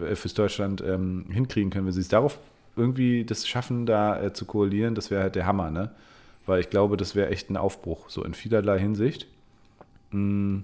[0.00, 2.38] äh, fürs Deutschland ähm, hinkriegen können, wenn sie es darauf
[2.76, 5.90] irgendwie das schaffen, da äh, zu koalieren, das wäre halt der Hammer, ne?
[6.46, 9.28] Weil ich glaube, das wäre echt ein Aufbruch, so in vielerlei Hinsicht.
[10.12, 10.60] Mm.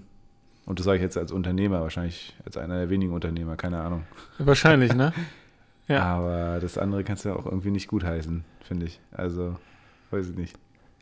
[0.65, 4.03] Und das sage ich jetzt als Unternehmer, wahrscheinlich als einer der wenigen Unternehmer, keine Ahnung.
[4.37, 5.13] Wahrscheinlich, ne?
[5.87, 6.03] Ja.
[6.03, 8.99] Aber das andere kannst du ja auch irgendwie nicht gutheißen, finde ich.
[9.11, 9.57] Also,
[10.11, 10.55] weiß ich nicht.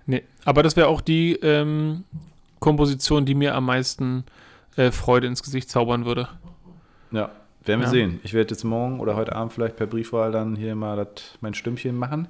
[0.06, 2.06] Nee, aber das wäre auch die ähm,
[2.62, 4.24] Komposition, die mir am meisten
[4.78, 6.30] äh, Freude ins Gesicht zaubern würde.
[7.12, 7.32] Ja,
[7.66, 7.92] werden wir ja.
[7.92, 8.22] sehen.
[8.24, 11.54] Ich werde jetzt morgen oder heute Abend vielleicht per Briefwahl dann hier mal dat, mein
[11.54, 12.30] Stimmchen machen.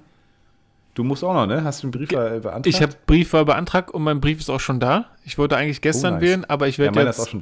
[0.97, 1.63] Du musst auch noch, ne?
[1.63, 2.65] Hast du einen Briefwahl beantragt?
[2.65, 5.05] Ich habe Briefwahl beantragt und mein Brief ist auch schon da.
[5.25, 6.23] Ich wollte eigentlich gestern oh, nice.
[6.23, 7.36] wählen, aber ich werde ja, jetzt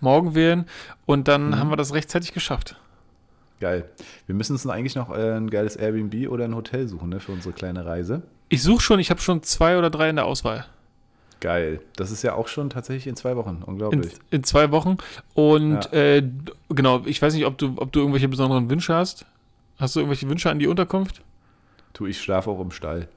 [0.00, 0.64] morgen wählen
[1.04, 1.58] und dann mhm.
[1.58, 2.76] haben wir das rechtzeitig geschafft.
[3.60, 3.90] Geil.
[4.24, 7.32] Wir müssen uns eigentlich noch äh, ein geiles Airbnb oder ein Hotel suchen, ne, für
[7.32, 8.22] unsere kleine Reise.
[8.48, 10.64] Ich suche schon, ich habe schon zwei oder drei in der Auswahl.
[11.40, 11.82] Geil.
[11.96, 13.62] Das ist ja auch schon tatsächlich in zwei Wochen.
[13.66, 14.14] Unglaublich.
[14.30, 14.96] In, in zwei Wochen.
[15.34, 15.92] Und ja.
[15.92, 16.22] äh,
[16.70, 19.26] genau, ich weiß nicht, ob du, ob du irgendwelche besonderen Wünsche hast.
[19.76, 21.20] Hast du irgendwelche Wünsche an die Unterkunft?
[21.94, 23.08] Du, ich schlafe auch im Stall.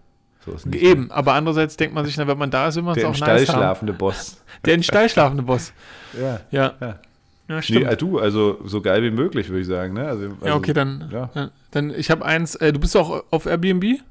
[0.46, 3.04] So Eben, aber andererseits denkt man sich, na, wenn man da ist, will man es
[3.04, 4.42] auch nice Stall schlafende Boss.
[4.66, 5.74] Der im Stall schlafende Boss.
[6.20, 6.40] Ja.
[6.52, 6.74] Ja.
[6.80, 7.00] ja.
[7.50, 7.86] Ja, stimmt.
[7.86, 9.94] Nee, du, also so geil wie möglich, würde ich sagen.
[9.94, 10.08] Ne?
[10.08, 11.10] Also, also, ja, okay, dann.
[11.12, 11.52] Ja.
[11.72, 12.56] dann ich habe eins.
[12.56, 14.02] Äh, du bist auch auf Airbnb?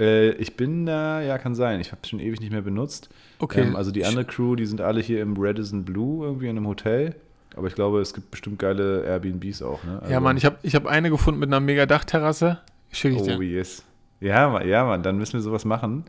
[0.00, 1.80] Äh, ich bin da, ja, kann sein.
[1.80, 3.10] Ich habe es schon ewig nicht mehr benutzt.
[3.38, 3.62] Okay.
[3.62, 6.66] Ähm, also die andere Crew, die sind alle hier im Redison Blue irgendwie in einem
[6.66, 7.14] Hotel.
[7.56, 9.84] Aber ich glaube, es gibt bestimmt geile Airbnbs auch.
[9.84, 9.98] Ne?
[10.00, 12.58] Also, ja, Mann, ich habe ich hab eine gefunden mit einer mega Dachterrasse.
[12.92, 13.38] Schicke ich dir.
[13.38, 13.84] Oh, yes.
[14.20, 16.04] Ja, ja, Mann, dann müssen wir sowas machen.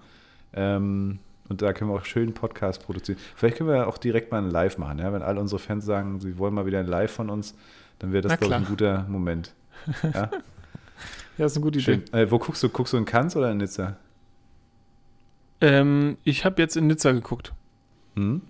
[0.53, 1.19] Ähm,
[1.49, 3.17] und da können wir auch schön Podcast produzieren.
[3.35, 4.99] Vielleicht können wir auch direkt mal ein Live machen.
[4.99, 5.11] Ja?
[5.11, 7.55] Wenn alle unsere Fans sagen, sie wollen mal wieder ein Live von uns,
[7.99, 9.53] dann wäre das, glaube ich, ein guter Moment.
[10.03, 10.29] Ja,
[11.37, 12.03] ja ist eine gute schön.
[12.03, 12.21] Idee.
[12.21, 12.69] Äh, wo guckst du?
[12.69, 13.97] Guckst du in Cannes oder in Nizza?
[15.59, 17.53] Ähm, ich habe jetzt in Nizza geguckt.
[18.15, 18.41] Hm?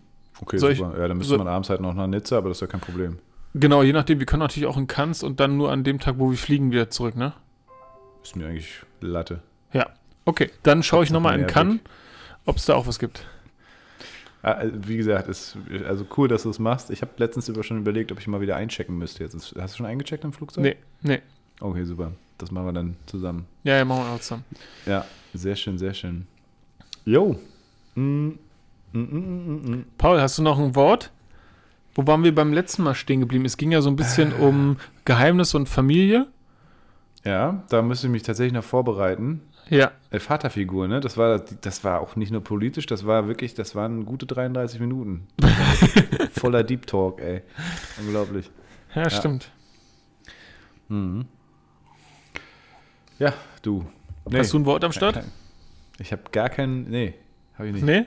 [0.41, 0.91] Okay, soll super.
[0.93, 2.81] Ich, ja, dann müsste man abends halt noch nach Nizza, aber das ist ja kein
[2.81, 3.19] Problem.
[3.55, 6.15] Genau, je nachdem, wir können natürlich auch in Cannes und dann nur an dem Tag,
[6.17, 7.33] wo wir fliegen, wieder zurück, ne?
[8.23, 9.41] Ist mir eigentlich Latte.
[9.73, 9.89] Ja,
[10.25, 10.49] okay.
[10.63, 11.79] Dann schaue ich nochmal in Cannes
[12.45, 13.25] ob es da auch was gibt.
[14.41, 15.57] Ah, also, wie gesagt, ist
[15.87, 16.89] also cool, dass du es machst.
[16.89, 19.23] Ich habe letztens über schon überlegt, ob ich mal wieder einchecken müsste.
[19.23, 20.63] Jetzt hast du schon eingecheckt im Flugzeug?
[20.63, 21.21] Nee, nee.
[21.61, 22.11] Okay, super.
[22.37, 23.45] Das machen wir dann zusammen.
[23.63, 24.43] Ja, ja, machen wir auch zusammen.
[24.85, 26.27] Ja, sehr schön, sehr schön.
[27.05, 27.39] Jo.
[27.95, 28.31] Mm,
[28.91, 31.11] mm, mm, Paul, hast du noch ein Wort?
[31.95, 33.45] Wo waren wir beim letzten Mal stehen geblieben?
[33.45, 36.27] Es ging ja so ein bisschen um Geheimnis und Familie.
[37.25, 39.41] Ja, da müsste ich mich tatsächlich noch vorbereiten.
[39.69, 39.91] Ja.
[40.09, 40.99] Äh, Vaterfigur, ne?
[40.99, 44.79] Das war, das war auch nicht nur politisch, das war wirklich, das waren gute 33
[44.79, 45.27] Minuten.
[46.33, 47.41] Voller Deep Talk, ey.
[47.99, 48.51] Unglaublich.
[48.93, 49.09] Ja, ja.
[49.09, 49.51] stimmt.
[50.89, 51.25] Mhm.
[53.19, 53.85] Ja, du.
[54.29, 54.39] Nee.
[54.39, 55.23] Hast du ein Wort am Start?
[55.99, 56.89] Ich habe gar keinen.
[56.89, 57.13] Nee,
[57.57, 57.85] habe ich nicht.
[57.85, 58.05] Nee?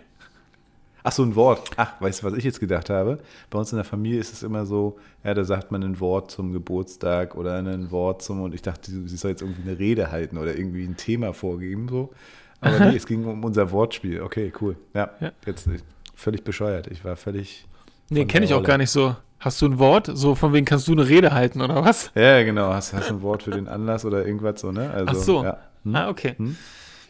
[1.06, 1.70] Ach so, ein Wort.
[1.76, 3.18] Ach, weißt du, was ich jetzt gedacht habe?
[3.48, 6.32] Bei uns in der Familie ist es immer so, ja, da sagt man ein Wort
[6.32, 10.10] zum Geburtstag oder ein Wort zum, und ich dachte, sie soll jetzt irgendwie eine Rede
[10.10, 12.12] halten oder irgendwie ein Thema vorgeben, so.
[12.60, 14.20] Aber nee, es ging um unser Wortspiel.
[14.20, 14.74] Okay, cool.
[14.94, 15.30] Ja, ja.
[15.46, 15.78] jetzt äh,
[16.16, 16.88] völlig bescheuert.
[16.88, 17.68] Ich war völlig.
[18.10, 19.14] Nee, kenne ich auch gar nicht so.
[19.38, 20.10] Hast du ein Wort?
[20.12, 22.10] So von wegen kannst du eine Rede halten oder was?
[22.16, 22.72] Ja, genau.
[22.72, 24.90] Hast, du ein Wort für den Anlass oder irgendwas so, ne?
[24.90, 25.44] Also, Ach so.
[25.44, 25.58] Ja.
[25.84, 25.94] Hm?
[25.94, 26.34] Ah, okay.
[26.36, 26.56] Hm?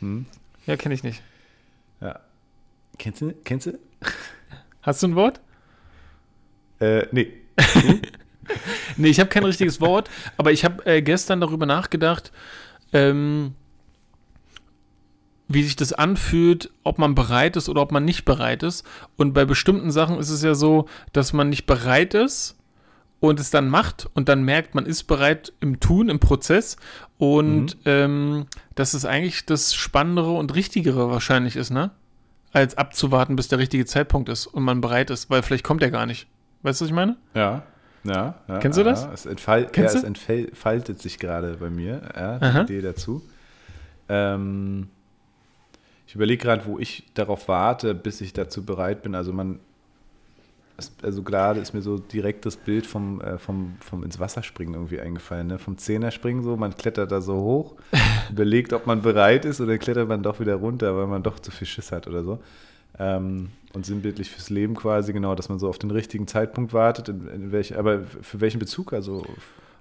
[0.00, 0.26] Hm?
[0.66, 1.22] Ja, kenne ich nicht.
[2.02, 2.20] Ja.
[2.98, 3.32] Kennst du?
[3.44, 3.78] Kennst du?
[4.82, 5.40] Hast du ein Wort?
[6.80, 7.32] Äh, nee.
[8.96, 12.32] nee, ich habe kein richtiges Wort, aber ich habe äh, gestern darüber nachgedacht,
[12.92, 13.54] ähm,
[15.48, 18.84] wie sich das anfühlt, ob man bereit ist oder ob man nicht bereit ist.
[19.16, 22.56] Und bei bestimmten Sachen ist es ja so, dass man nicht bereit ist
[23.20, 26.76] und es dann macht und dann merkt, man ist bereit im Tun, im Prozess
[27.18, 27.80] und mhm.
[27.84, 31.92] ähm, dass es eigentlich das Spannendere und Richtigere wahrscheinlich ist, ne?
[32.56, 35.90] Als abzuwarten, bis der richtige Zeitpunkt ist und man bereit ist, weil vielleicht kommt er
[35.90, 36.26] gar nicht.
[36.62, 37.16] Weißt du, was ich meine?
[37.34, 37.62] Ja.
[38.02, 39.02] Ja, ja, Kennst du das?
[39.02, 42.62] Ja, es, entfall ja, es entfaltet sich gerade bei mir, ja, die Aha.
[42.62, 43.20] Idee dazu.
[44.08, 44.88] Ähm,
[46.06, 49.16] ich überlege gerade, wo ich darauf warte, bis ich dazu bereit bin.
[49.16, 49.58] Also man
[51.02, 54.74] also gerade ist mir so direkt das Bild vom, äh, vom, vom ins Wasser springen
[54.74, 55.58] irgendwie eingefallen, ne?
[55.58, 57.74] Vom Zehnerspringen so, man klettert da so hoch,
[58.30, 61.50] überlegt, ob man bereit ist oder klettert man doch wieder runter, weil man doch zu
[61.50, 62.38] viel Schiss hat oder so.
[62.98, 67.08] Ähm, und sinnbildlich fürs Leben quasi, genau, dass man so auf den richtigen Zeitpunkt wartet,
[67.08, 68.92] in, in welch, aber für welchen Bezug?
[68.92, 69.24] Also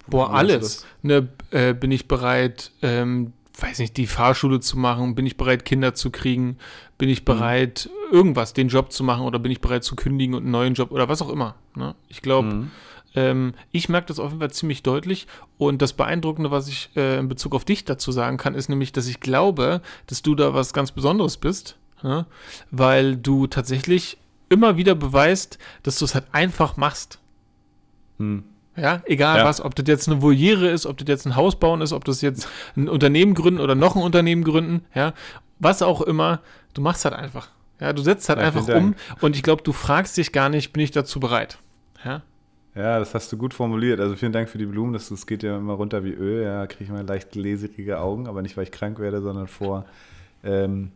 [0.07, 0.85] Boah, alles.
[1.01, 5.15] Ne, äh, bin ich bereit, ähm, weiß nicht, die Fahrschule zu machen?
[5.15, 6.57] Bin ich bereit, Kinder zu kriegen?
[6.97, 7.25] Bin ich mhm.
[7.25, 8.15] bereit, mhm.
[8.15, 10.91] irgendwas, den Job zu machen oder bin ich bereit zu kündigen und einen neuen Job
[10.91, 11.55] oder was auch immer?
[11.75, 11.95] Ne?
[12.07, 12.71] Ich glaube, mhm.
[13.15, 17.19] ähm, ich merke das auf jeden Fall ziemlich deutlich und das Beeindruckende, was ich äh,
[17.19, 20.53] in Bezug auf dich dazu sagen kann, ist nämlich, dass ich glaube, dass du da
[20.53, 22.25] was ganz Besonderes bist, ja?
[22.71, 24.17] weil du tatsächlich
[24.49, 27.19] immer wieder beweist, dass du es halt einfach machst.
[28.17, 28.43] Mhm.
[28.77, 29.45] Ja, egal ja.
[29.45, 32.03] was, ob das jetzt eine Voliere ist, ob das jetzt ein Haus bauen ist, ob
[32.03, 35.13] das jetzt ein Unternehmen gründen oder noch ein Unternehmen gründen, ja,
[35.59, 36.41] was auch immer,
[36.73, 37.49] du machst halt einfach.
[37.79, 40.73] Ja, du setzt halt ja, einfach um und ich glaube, du fragst dich gar nicht,
[40.73, 41.57] bin ich dazu bereit?
[42.03, 42.21] Ja.
[42.75, 44.01] Ja, das hast du gut formuliert.
[44.01, 44.91] Also vielen Dank für die Blumen.
[44.91, 46.43] Das, das geht ja immer runter wie Öl.
[46.43, 49.85] Ja, kriege ich mal leicht gläserige Augen, aber nicht, weil ich krank werde, sondern vor,
[50.43, 50.91] ähm,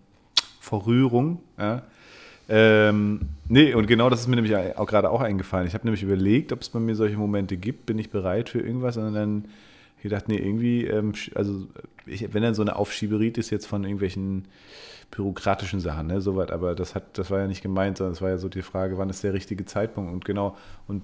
[0.60, 1.42] vor Rührung.
[1.58, 1.84] Ja.
[2.52, 5.68] Ähm, nee, und genau das ist mir nämlich auch gerade auch eingefallen.
[5.68, 8.60] Ich habe nämlich überlegt, ob es bei mir solche Momente gibt, bin ich bereit für
[8.60, 9.46] irgendwas und dann
[10.02, 11.68] gedacht, nee, irgendwie, ähm, also
[12.06, 14.46] ich, wenn dann so eine Aufschieberitis jetzt von irgendwelchen
[15.12, 18.30] bürokratischen Sachen, ne, soweit, aber das hat, das war ja nicht gemeint, sondern es war
[18.30, 20.56] ja so die Frage, wann ist der richtige Zeitpunkt und genau,
[20.88, 21.04] und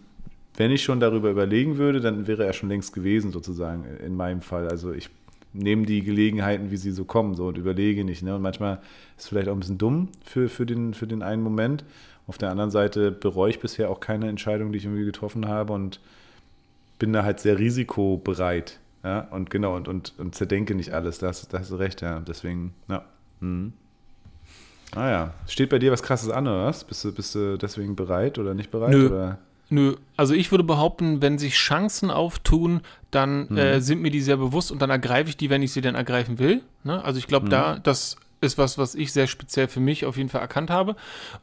[0.57, 4.41] wenn ich schon darüber überlegen würde, dann wäre er schon längst gewesen, sozusagen, in meinem
[4.41, 4.69] Fall.
[4.69, 5.09] Also ich
[5.55, 8.23] nehme die Gelegenheiten, wie sie so kommen, so und überlege nicht.
[8.23, 8.35] Ne?
[8.35, 8.75] Und manchmal
[9.17, 11.83] ist es vielleicht auch ein bisschen dumm für, für, den, für den einen Moment.
[12.27, 15.73] Auf der anderen Seite bereue ich bisher auch keine Entscheidung, die ich irgendwie getroffen habe
[15.73, 15.99] und
[16.99, 18.79] bin da halt sehr risikobereit.
[19.03, 21.19] Ja, und genau, und, und, und zerdenke nicht alles.
[21.19, 22.21] Da hast, da hast du recht, ja.
[22.21, 23.05] Deswegen, ja.
[23.39, 23.73] Mhm.
[24.95, 25.33] Ah ja.
[25.47, 26.83] Steht bei dir was krasses an, oder was?
[26.83, 28.91] Bist du, bist du deswegen bereit oder nicht bereit?
[28.91, 29.07] Nö.
[29.07, 29.37] Oder?
[29.69, 33.57] Nö, also ich würde behaupten, wenn sich Chancen auftun, dann mhm.
[33.57, 35.95] äh, sind mir die sehr bewusst und dann ergreife ich die, wenn ich sie denn
[35.95, 36.61] ergreifen will.
[36.83, 37.03] Ne?
[37.03, 37.51] Also ich glaube, mhm.
[37.51, 40.95] da, das ist was, was ich sehr speziell für mich auf jeden Fall erkannt habe.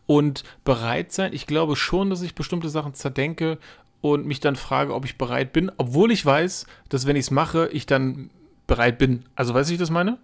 [0.06, 3.58] Und bereit sein, ich glaube schon, dass ich bestimmte Sachen zerdenke
[4.00, 7.30] und mich dann frage, ob ich bereit bin, obwohl ich weiß, dass wenn ich es
[7.30, 8.30] mache, ich dann
[8.66, 9.24] bereit bin.
[9.35, 10.18] Also weißt du, wie ich das meine?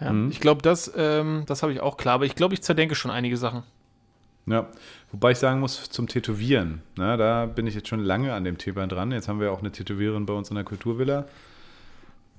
[0.00, 0.30] Ja, mhm.
[0.30, 3.10] Ich glaube, das, ähm, das habe ich auch klar, aber ich glaube, ich zerdenke schon
[3.10, 3.62] einige Sachen.
[4.46, 4.68] Ja,
[5.12, 8.58] wobei ich sagen muss, zum Tätowieren, na, da bin ich jetzt schon lange an dem
[8.58, 9.12] Thema dran.
[9.12, 11.26] Jetzt haben wir auch eine Tätowiererin bei uns in der Kulturvilla.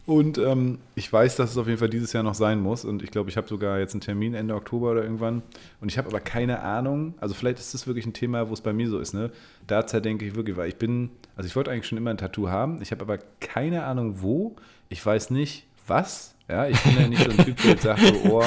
[0.06, 2.86] Und ähm, ich weiß, dass es auf jeden Fall dieses Jahr noch sein muss.
[2.86, 5.44] Und ich glaube, ich habe sogar jetzt einen Termin Ende Oktober oder irgendwann.
[5.80, 7.14] Und ich habe aber keine Ahnung.
[7.22, 9.14] Also vielleicht ist das wirklich ein Thema, wo es bei mir so ist.
[9.14, 9.32] Ne?
[9.68, 12.50] Da denke ich wirklich, weil ich bin, also ich wollte eigentlich schon immer ein Tattoo
[12.50, 12.82] haben.
[12.82, 14.56] Ich habe aber keine Ahnung wo.
[14.90, 16.34] Ich weiß nicht was.
[16.50, 18.44] Ja, ich bin ja nicht so ein Typ, der jetzt sagt, so, oh,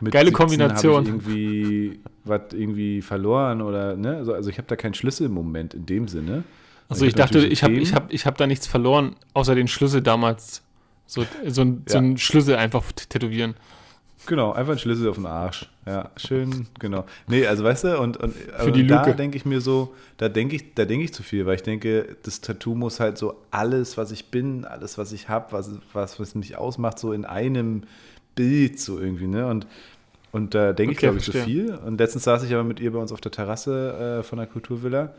[0.00, 1.02] mit Geile Kombination.
[1.02, 4.16] Ich irgendwie was irgendwie verloren oder ne?
[4.16, 6.44] Also, also ich habe da keinen Schlüsselmoment in dem Sinne.
[6.88, 9.68] Also ich, ich dachte, ich habe ich hab, ich hab da nichts verloren, außer den
[9.68, 10.62] Schlüssel damals.
[11.06, 11.92] So, so, ein, ja.
[11.92, 13.54] so einen Schlüssel einfach tätowieren.
[14.26, 15.68] Genau, einfach ein Schlüssel auf den Arsch.
[15.84, 17.04] Ja, schön, genau.
[17.26, 20.54] Nee, also weißt du, und, und Für die da denke ich mir so, da denke
[20.54, 23.96] ich, da denke ich zu viel, weil ich denke, das Tattoo muss halt so alles,
[23.96, 27.82] was ich bin, alles, was ich habe, was, was, was mich ausmacht, so in einem
[28.34, 29.46] Bild so irgendwie, ne?
[29.46, 29.66] Und,
[30.32, 31.74] und da denke okay, ich, glaube ich, zu viel.
[31.74, 34.46] Und letztens saß ich aber mit ihr bei uns auf der Terrasse äh, von der
[34.46, 35.14] Kulturvilla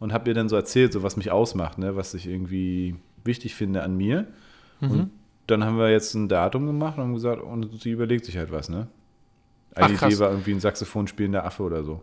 [0.00, 1.96] und habe ihr dann so erzählt, so was mich ausmacht, ne?
[1.96, 4.26] was ich irgendwie wichtig finde an mir.
[4.80, 4.90] Mhm.
[4.90, 5.10] Und
[5.46, 8.50] dann haben wir jetzt ein Datum gemacht und haben gesagt, und sie überlegt sich halt
[8.50, 8.88] was, ne?
[9.74, 12.02] Eine Ach, Idee war irgendwie ein Saxophon spielender Affe oder so.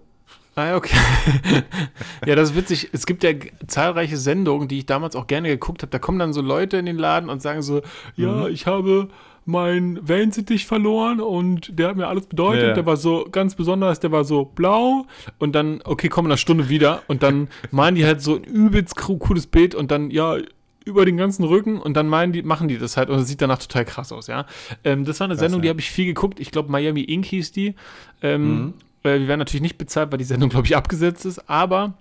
[0.56, 0.98] Ah, okay.
[2.26, 2.90] ja, das ist witzig.
[2.92, 3.32] Es gibt ja
[3.68, 5.90] zahlreiche Sendungen, die ich damals auch gerne geguckt habe.
[5.90, 7.82] Da kommen dann so Leute in den Laden und sagen so,
[8.18, 8.48] ja, mhm.
[8.48, 9.08] ich habe
[9.52, 12.70] mein Wellensittich verloren und der hat mir alles bedeutet.
[12.70, 12.74] Ja.
[12.74, 15.06] Der war so ganz besonders, der war so blau
[15.38, 18.44] und dann, okay, komm in einer Stunde wieder und dann malen die halt so ein
[18.44, 20.38] übelst cooles Bild und dann, ja,
[20.84, 23.42] über den ganzen Rücken und dann meinen die, machen die das halt und es sieht
[23.42, 24.46] danach total krass aus, ja.
[24.84, 25.64] Ähm, das war eine krass, Sendung, ja.
[25.64, 26.40] die habe ich viel geguckt.
[26.40, 27.26] Ich glaube, Miami Inc.
[27.26, 27.76] hieß die.
[28.24, 28.74] Ähm, mhm.
[29.04, 31.94] äh, wir werden natürlich nicht bezahlt, weil die Sendung, glaube ich, abgesetzt ist, aber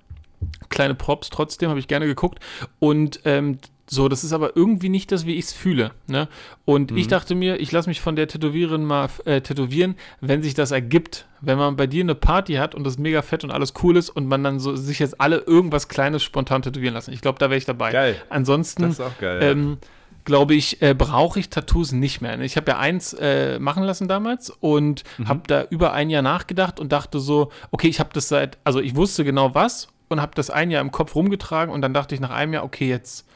[0.71, 2.39] kleine Props trotzdem, habe ich gerne geguckt.
[2.79, 3.59] Und ähm,
[3.93, 5.91] so, das ist aber irgendwie nicht das, wie ich es fühle.
[6.07, 6.29] Ne?
[6.65, 6.97] Und mhm.
[6.97, 10.71] ich dachte mir, ich lasse mich von der Tätowiererin mal äh, tätowieren, wenn sich das
[10.71, 11.27] ergibt.
[11.41, 14.09] Wenn man bei dir eine Party hat und das mega fett und alles cool ist
[14.09, 17.13] und man dann so sich jetzt alle irgendwas Kleines spontan tätowieren lassen.
[17.13, 17.91] Ich glaube, da wäre ich dabei.
[17.91, 18.23] Geil.
[18.29, 18.95] Ansonsten.
[19.19, 19.43] Geil.
[19.43, 19.79] Ähm,
[20.25, 22.39] glaube ich, äh, brauche ich Tattoos nicht mehr.
[22.43, 25.27] Ich habe ja eins äh, machen lassen damals und mhm.
[25.27, 28.79] habe da über ein Jahr nachgedacht und dachte so, okay, ich habe das seit, also
[28.79, 32.15] ich wusste genau was und habe das ein Jahr im Kopf rumgetragen und dann dachte
[32.15, 33.27] ich nach einem Jahr, okay, jetzt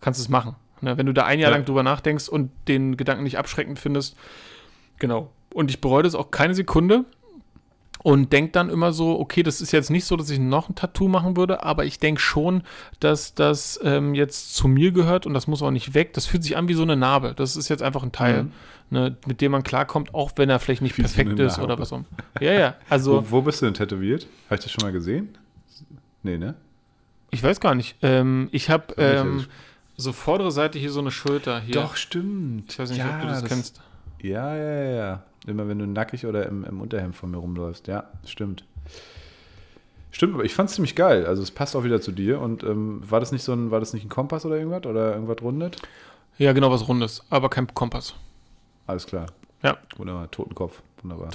[0.00, 0.56] kannst du es machen.
[0.80, 0.96] Ne?
[0.96, 1.56] Wenn du da ein Jahr ja.
[1.56, 4.16] lang drüber nachdenkst und den Gedanken nicht abschreckend findest.
[4.98, 5.30] Genau.
[5.52, 7.04] Und ich bereue das auch keine Sekunde
[8.02, 10.74] und denke dann immer so, okay, das ist jetzt nicht so, dass ich noch ein
[10.74, 12.62] Tattoo machen würde, aber ich denke schon,
[13.00, 16.12] dass das ähm, jetzt zu mir gehört und das muss auch nicht weg.
[16.12, 17.34] Das fühlt sich an wie so eine Narbe.
[17.34, 18.52] Das ist jetzt einfach ein Teil, mhm.
[18.90, 21.78] ne, mit dem man klarkommt, auch wenn er vielleicht nicht wie perfekt so ist oder
[21.78, 22.02] was auch.
[22.40, 22.74] Ja, ja.
[22.88, 24.26] Also, wo, wo bist du denn tätowiert?
[24.46, 25.36] Habe ich das schon mal gesehen?
[26.22, 26.54] Nee, ne?
[27.30, 27.96] Ich weiß gar nicht.
[28.02, 29.46] Ähm, ich habe ähm,
[29.98, 31.60] so vordere Seite hier so eine Schulter.
[31.60, 31.74] Hier.
[31.74, 32.72] Doch, stimmt.
[32.72, 33.80] Ich weiß nicht, ja, ob du das, das, kennst.
[34.22, 35.22] Ja, ja, ja.
[35.46, 37.88] Immer wenn du nackig oder im, im Unterhemd von mir rumläufst.
[37.88, 38.64] Ja, stimmt.
[40.10, 41.26] Stimmt, aber ich fand es ziemlich geil.
[41.26, 42.40] Also es passt auch wieder zu dir.
[42.40, 44.86] Und ähm, war das nicht so ein, war das nicht ein Kompass oder irgendwas?
[44.86, 45.76] Oder irgendwas rundet?
[46.38, 48.14] Ja, genau, was Rundes, aber kein Kompass.
[48.86, 49.26] Alles klar.
[49.62, 49.76] Ja.
[49.96, 50.80] Wunderbar, Totenkopf.
[51.02, 51.30] Wunderbar.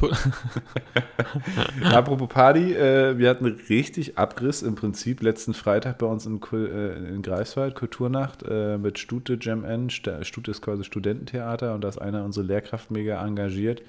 [1.84, 6.94] Apropos Party, äh, wir hatten richtig Abriss im Prinzip letzten Freitag bei uns in, äh,
[7.10, 9.90] in Greifswald, Kulturnacht äh, mit Stute Jam N.
[9.90, 13.82] Stute ist quasi Studententheater und da ist einer unsere Lehrkraft mega engagiert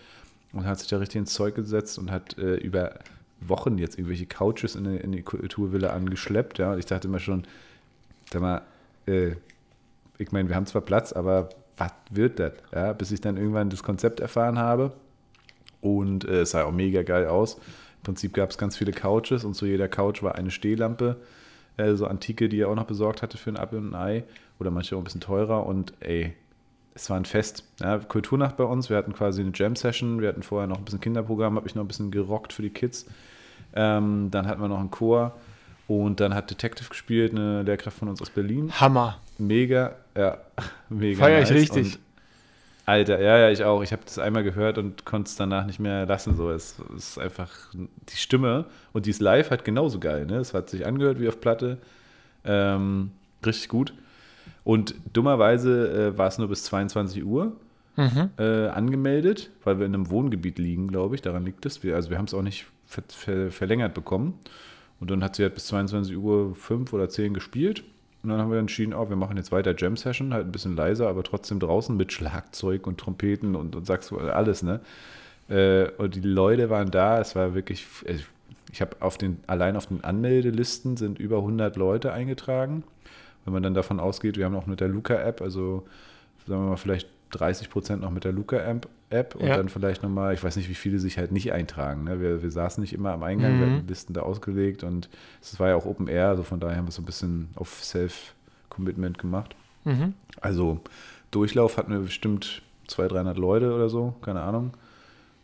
[0.53, 2.95] und hat sich da richtig ins Zeug gesetzt und hat äh, über
[3.41, 6.59] Wochen jetzt irgendwelche Couches in die, in die Kulturvilla angeschleppt.
[6.59, 7.45] Ja, und ich dachte immer schon,
[8.33, 8.63] sag mal,
[9.07, 9.33] äh,
[10.19, 12.53] ich meine, wir haben zwar Platz, aber was wird das?
[12.73, 14.93] Ja, bis ich dann irgendwann das Konzept erfahren habe.
[15.85, 17.57] Und äh, es sah auch mega geil aus.
[17.57, 21.17] Im Prinzip gab es ganz viele Couches und zu jeder Couch war eine Stehlampe,
[21.77, 24.25] äh, so antike, die er auch noch besorgt hatte für ein Apfel und ein Ei.
[24.59, 25.67] Oder manche auch ein bisschen teurer.
[25.67, 26.33] Und ey,
[26.95, 27.65] es war ein Fest.
[27.81, 28.89] Ja, Kulturnacht bei uns.
[28.89, 30.23] Wir hatten quasi eine Jam-Session.
[30.23, 32.71] Wir hatten vorher noch ein bisschen Kinderprogramm, habe ich noch ein bisschen gerockt für die
[32.71, 33.05] Kids.
[33.75, 35.35] Ähm, dann hatten wir noch einen Chor.
[35.87, 38.73] Und dann hat Detective gespielt, eine Lehrkraft von uns aus Berlin.
[38.81, 39.21] Hammer.
[39.37, 40.39] Mega, ja,
[40.89, 41.19] mega.
[41.19, 41.51] Feier nice.
[41.51, 41.95] ich richtig.
[41.95, 41.99] Und,
[42.87, 43.83] Alter, ja, ja, ich auch.
[43.83, 46.37] Ich habe das einmal gehört und konnte es danach nicht mehr lassen.
[46.37, 50.27] So, es, es, ist einfach die Stimme und die ist live halt genauso geil.
[50.27, 50.37] Ne?
[50.37, 51.79] Es hat sich angehört wie auf Platte.
[52.45, 53.13] Ähm,
[53.45, 53.95] richtig gut.
[54.65, 57.53] Und dummerweise äh, war es nur bis 22 Uhr
[57.97, 58.31] mhm.
[58.39, 61.23] äh, angemeldet, weil wir in einem Wohngebiet liegen, glaube ich.
[61.23, 61.83] Daran liegt es.
[61.83, 64.39] Wir, also wir haben es auch nicht ver ver verlängert bekommen.
[65.01, 67.83] Und dann hat sie halt bis 22 Uhr 5 oder 10 gespielt.
[68.25, 70.75] Und dann haben wir entschieden, oh, wir machen jetzt weiter Jam Session, halt ein bisschen
[70.75, 74.81] leiser, aber trotzdem draußen mit Schlagzeug und Trompeten und, und du alles, ne?
[75.49, 77.87] Äh, und die Leute waren da, es war wirklich,
[78.73, 82.83] ich habe auf den, allein auf den Anmeldelisten sind über 100 Leute eingetragen.
[83.45, 85.87] Wenn man dann davon ausgeht, wir haben auch mit der Luca-App, also
[86.47, 89.57] sagen wir mal vielleicht 30 Prozent noch mit der Luca-App App und ja.
[89.57, 92.05] dann vielleicht nochmal, ich weiß nicht, wie viele sich halt nicht eintragen.
[92.05, 92.21] Ne?
[92.21, 93.61] Wir, wir saßen nicht immer am Eingang, mhm.
[93.61, 95.09] wir hatten Listen da ausgelegt und
[95.41, 97.83] es war ja auch Open Air, also von daher haben wir so ein bisschen auf
[97.85, 99.55] Self-Commitment gemacht.
[99.85, 100.15] Mhm.
[100.41, 100.81] Also
[101.31, 104.73] Durchlauf hatten wir bestimmt 200, 300 Leute oder so, keine Ahnung.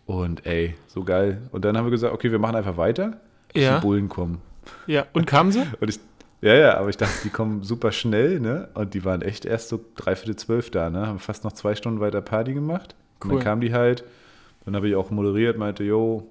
[0.07, 1.43] Und ey, so geil.
[1.53, 3.21] Und dann haben wir gesagt, okay, wir machen einfach weiter,
[3.53, 3.77] bis ja.
[3.77, 4.39] die Bullen kommen.
[4.87, 5.63] Ja, und kamen sie?
[5.81, 6.01] und ich,
[6.43, 8.69] ja, ja, aber ich dachte, die kommen super schnell, ne?
[8.75, 11.07] Und die waren echt erst so dreiviertel zwölf da, ne?
[11.07, 12.95] Haben fast noch zwei Stunden weiter Party gemacht.
[13.23, 13.33] Cool.
[13.33, 14.05] Und dann kam die halt.
[14.65, 16.27] Dann habe ich auch moderiert, meinte, yo,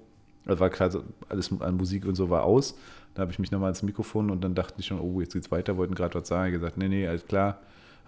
[0.46, 0.90] das war klar,
[1.28, 2.76] alles an Musik und so war aus.
[3.14, 5.50] Dann habe ich mich nochmal ins Mikrofon und dann dachte ich schon, oh, jetzt geht's
[5.50, 6.52] weiter, wollten gerade was sagen.
[6.52, 7.58] Ich gesagt, nee, nee, alles klar.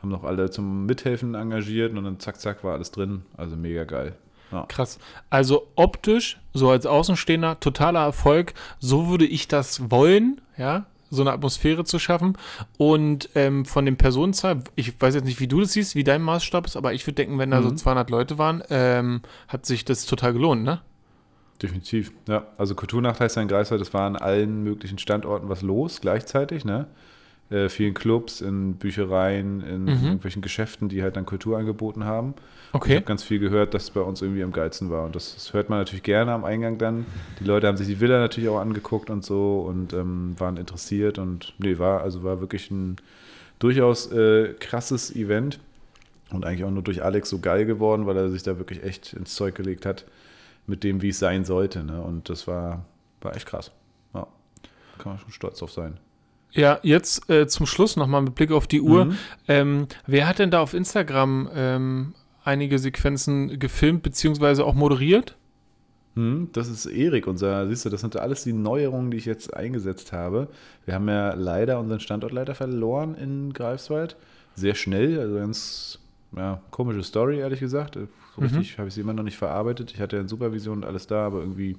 [0.00, 3.22] Haben noch alle zum Mithelfen engagiert und dann zack, zack, war alles drin.
[3.36, 4.14] Also mega geil.
[4.50, 4.64] Ja.
[4.68, 4.98] Krass.
[5.30, 8.54] Also optisch, so als Außenstehender, totaler Erfolg.
[8.80, 12.36] So würde ich das wollen, ja so eine Atmosphäre zu schaffen.
[12.78, 16.22] Und ähm, von den Personenzahl, ich weiß jetzt nicht, wie du das siehst, wie dein
[16.22, 17.64] Maßstab ist, aber ich würde denken, wenn da mhm.
[17.64, 20.80] so 200 Leute waren, ähm, hat sich das total gelohnt, ne?
[21.62, 22.46] Definitiv, ja.
[22.56, 26.64] Also Kulturnacht heißt ja in Greifswald, das war an allen möglichen Standorten was los gleichzeitig,
[26.64, 26.88] ne?
[27.52, 29.88] Äh, vielen Clubs, in Büchereien, in mhm.
[29.88, 32.32] irgendwelchen Geschäften, die halt dann Kultur angeboten haben.
[32.72, 32.92] Okay.
[32.92, 35.04] Ich habe ganz viel gehört, dass es bei uns irgendwie am geilsten war.
[35.04, 37.04] Und das, das, hört man natürlich gerne am Eingang dann.
[37.40, 41.18] Die Leute haben sich die Villa natürlich auch angeguckt und so und ähm, waren interessiert.
[41.18, 42.96] Und nee, war, also war wirklich ein
[43.58, 45.60] durchaus äh, krasses Event.
[46.30, 49.12] Und eigentlich auch nur durch Alex so geil geworden, weil er sich da wirklich echt
[49.12, 50.06] ins Zeug gelegt hat
[50.66, 51.84] mit dem, wie es sein sollte.
[51.84, 52.00] Ne?
[52.00, 52.86] Und das war,
[53.20, 53.70] war echt krass.
[54.14, 54.26] Ja,
[54.96, 55.98] kann man schon stolz auf sein.
[56.52, 59.06] Ja, jetzt äh, zum Schluss nochmal mit Blick auf die Uhr.
[59.06, 59.18] Mhm.
[59.48, 65.36] Ähm, wer hat denn da auf Instagram ähm, einige Sequenzen gefilmt beziehungsweise auch moderiert?
[66.14, 69.54] Hm, das ist Erik, unser, siehst du, das sind alles die Neuerungen, die ich jetzt
[69.56, 70.48] eingesetzt habe.
[70.84, 74.16] Wir haben ja leider unseren Standortleiter verloren in Greifswald.
[74.54, 75.98] Sehr schnell, also ganz
[76.36, 77.94] ja, komische Story, ehrlich gesagt.
[77.94, 78.46] So mhm.
[78.46, 79.92] richtig habe ich sie immer noch nicht verarbeitet.
[79.94, 81.78] Ich hatte ja eine Supervision und alles da, aber irgendwie,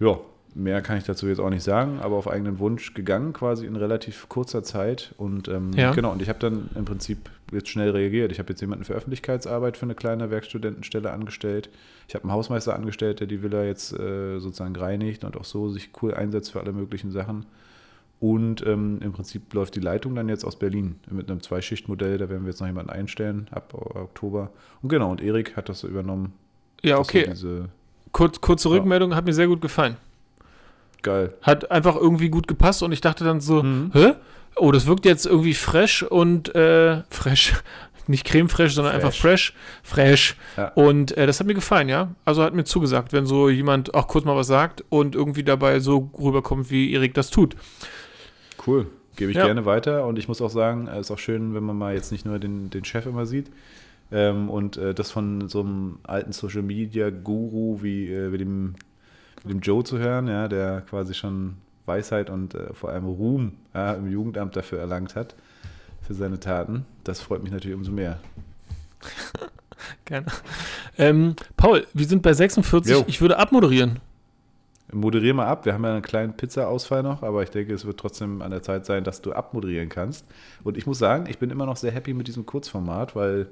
[0.00, 0.18] ja,
[0.54, 3.76] mehr kann ich dazu jetzt auch nicht sagen, aber auf eigenen Wunsch gegangen, quasi in
[3.76, 5.14] relativ kurzer Zeit.
[5.16, 5.92] Und ähm, ja.
[5.92, 8.32] genau, und ich habe dann im Prinzip jetzt schnell reagiert.
[8.32, 11.70] Ich habe jetzt jemanden für Öffentlichkeitsarbeit für eine kleine Werkstudentenstelle angestellt.
[12.08, 15.68] Ich habe einen Hausmeister angestellt, der die Villa jetzt äh, sozusagen reinigt und auch so
[15.68, 17.46] sich cool einsetzt für alle möglichen Sachen.
[18.20, 22.18] Und ähm, im Prinzip läuft die Leitung dann jetzt aus Berlin mit einem Zweischichtmodell.
[22.18, 24.50] Da werden wir jetzt noch jemanden einstellen ab Oktober.
[24.80, 26.32] Und genau, und Erik hat das so übernommen.
[26.82, 27.32] Ja, okay.
[28.12, 29.16] Kurz, kurze Rückmeldung, ja.
[29.16, 29.96] hat mir sehr gut gefallen.
[31.02, 31.34] Geil.
[31.42, 33.90] Hat einfach irgendwie gut gepasst und ich dachte dann so, mhm.
[33.92, 34.14] hä?
[34.56, 37.54] Oh, das wirkt jetzt irgendwie fresh und äh, fresh.
[38.08, 39.04] Nicht creme fresh, sondern fresh.
[39.04, 39.54] einfach fresh.
[39.82, 40.36] Fresh.
[40.56, 40.68] Ja.
[40.74, 42.10] Und äh, das hat mir gefallen, ja.
[42.24, 45.80] Also hat mir zugesagt, wenn so jemand auch kurz mal was sagt und irgendwie dabei
[45.80, 47.56] so rüberkommt, wie Erik das tut.
[48.66, 48.86] Cool.
[49.16, 49.44] Gebe ich ja.
[49.44, 50.06] gerne weiter.
[50.06, 52.38] Und ich muss auch sagen, es ist auch schön, wenn man mal jetzt nicht nur
[52.38, 53.50] den, den Chef immer sieht,
[54.12, 58.74] ähm, und äh, das von so einem alten Social Media Guru wie, äh, wie dem
[59.44, 63.94] dem Joe zu hören, ja, der quasi schon Weisheit und äh, vor allem Ruhm ja,
[63.94, 65.34] im Jugendamt dafür erlangt hat,
[66.00, 66.84] für seine Taten.
[67.04, 68.20] Das freut mich natürlich umso mehr.
[70.04, 70.26] Gerne.
[70.98, 72.92] Ähm, Paul, wir sind bei 46.
[72.92, 73.04] Jo.
[73.06, 73.98] Ich würde abmoderieren.
[74.92, 75.64] Moderier mal ab.
[75.64, 78.62] Wir haben ja einen kleinen Pizza-Ausfall noch, aber ich denke, es wird trotzdem an der
[78.62, 80.26] Zeit sein, dass du abmoderieren kannst.
[80.62, 83.48] Und ich muss sagen, ich bin immer noch sehr happy mit diesem Kurzformat, weil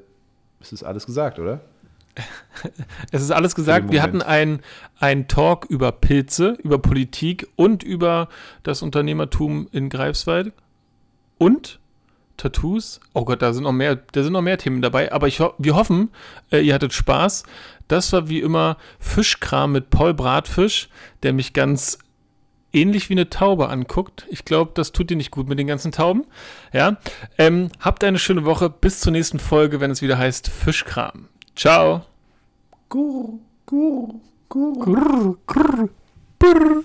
[0.61, 1.61] es ist alles gesagt, oder?
[3.12, 3.90] es ist alles gesagt.
[3.90, 8.29] Wir hatten einen Talk über Pilze, über Politik und über
[8.62, 10.52] das Unternehmertum in Greifswald
[11.38, 11.81] und
[12.37, 13.00] Tattoos.
[13.12, 15.12] Oh Gott, da sind noch mehr, da sind noch mehr Themen dabei.
[15.12, 16.10] Aber ich, wir hoffen,
[16.50, 17.44] äh, ihr hattet Spaß.
[17.88, 20.88] Das war wie immer Fischkram mit Paul Bratfisch,
[21.23, 21.98] der mich ganz
[22.73, 24.27] ähnlich wie eine Taube anguckt.
[24.31, 26.25] Ich glaube, das tut dir nicht gut mit den ganzen Tauben.
[26.73, 26.96] Ja.
[27.37, 28.71] Ähm, habt eine schöne Woche.
[28.71, 31.29] Bis zur nächsten Folge, wenn es wieder heißt Fischkram.
[31.56, 32.10] Ciao.
[32.91, 34.85] Curro, curro, curro.
[34.85, 35.91] Curro, curro,
[36.41, 36.85] curro.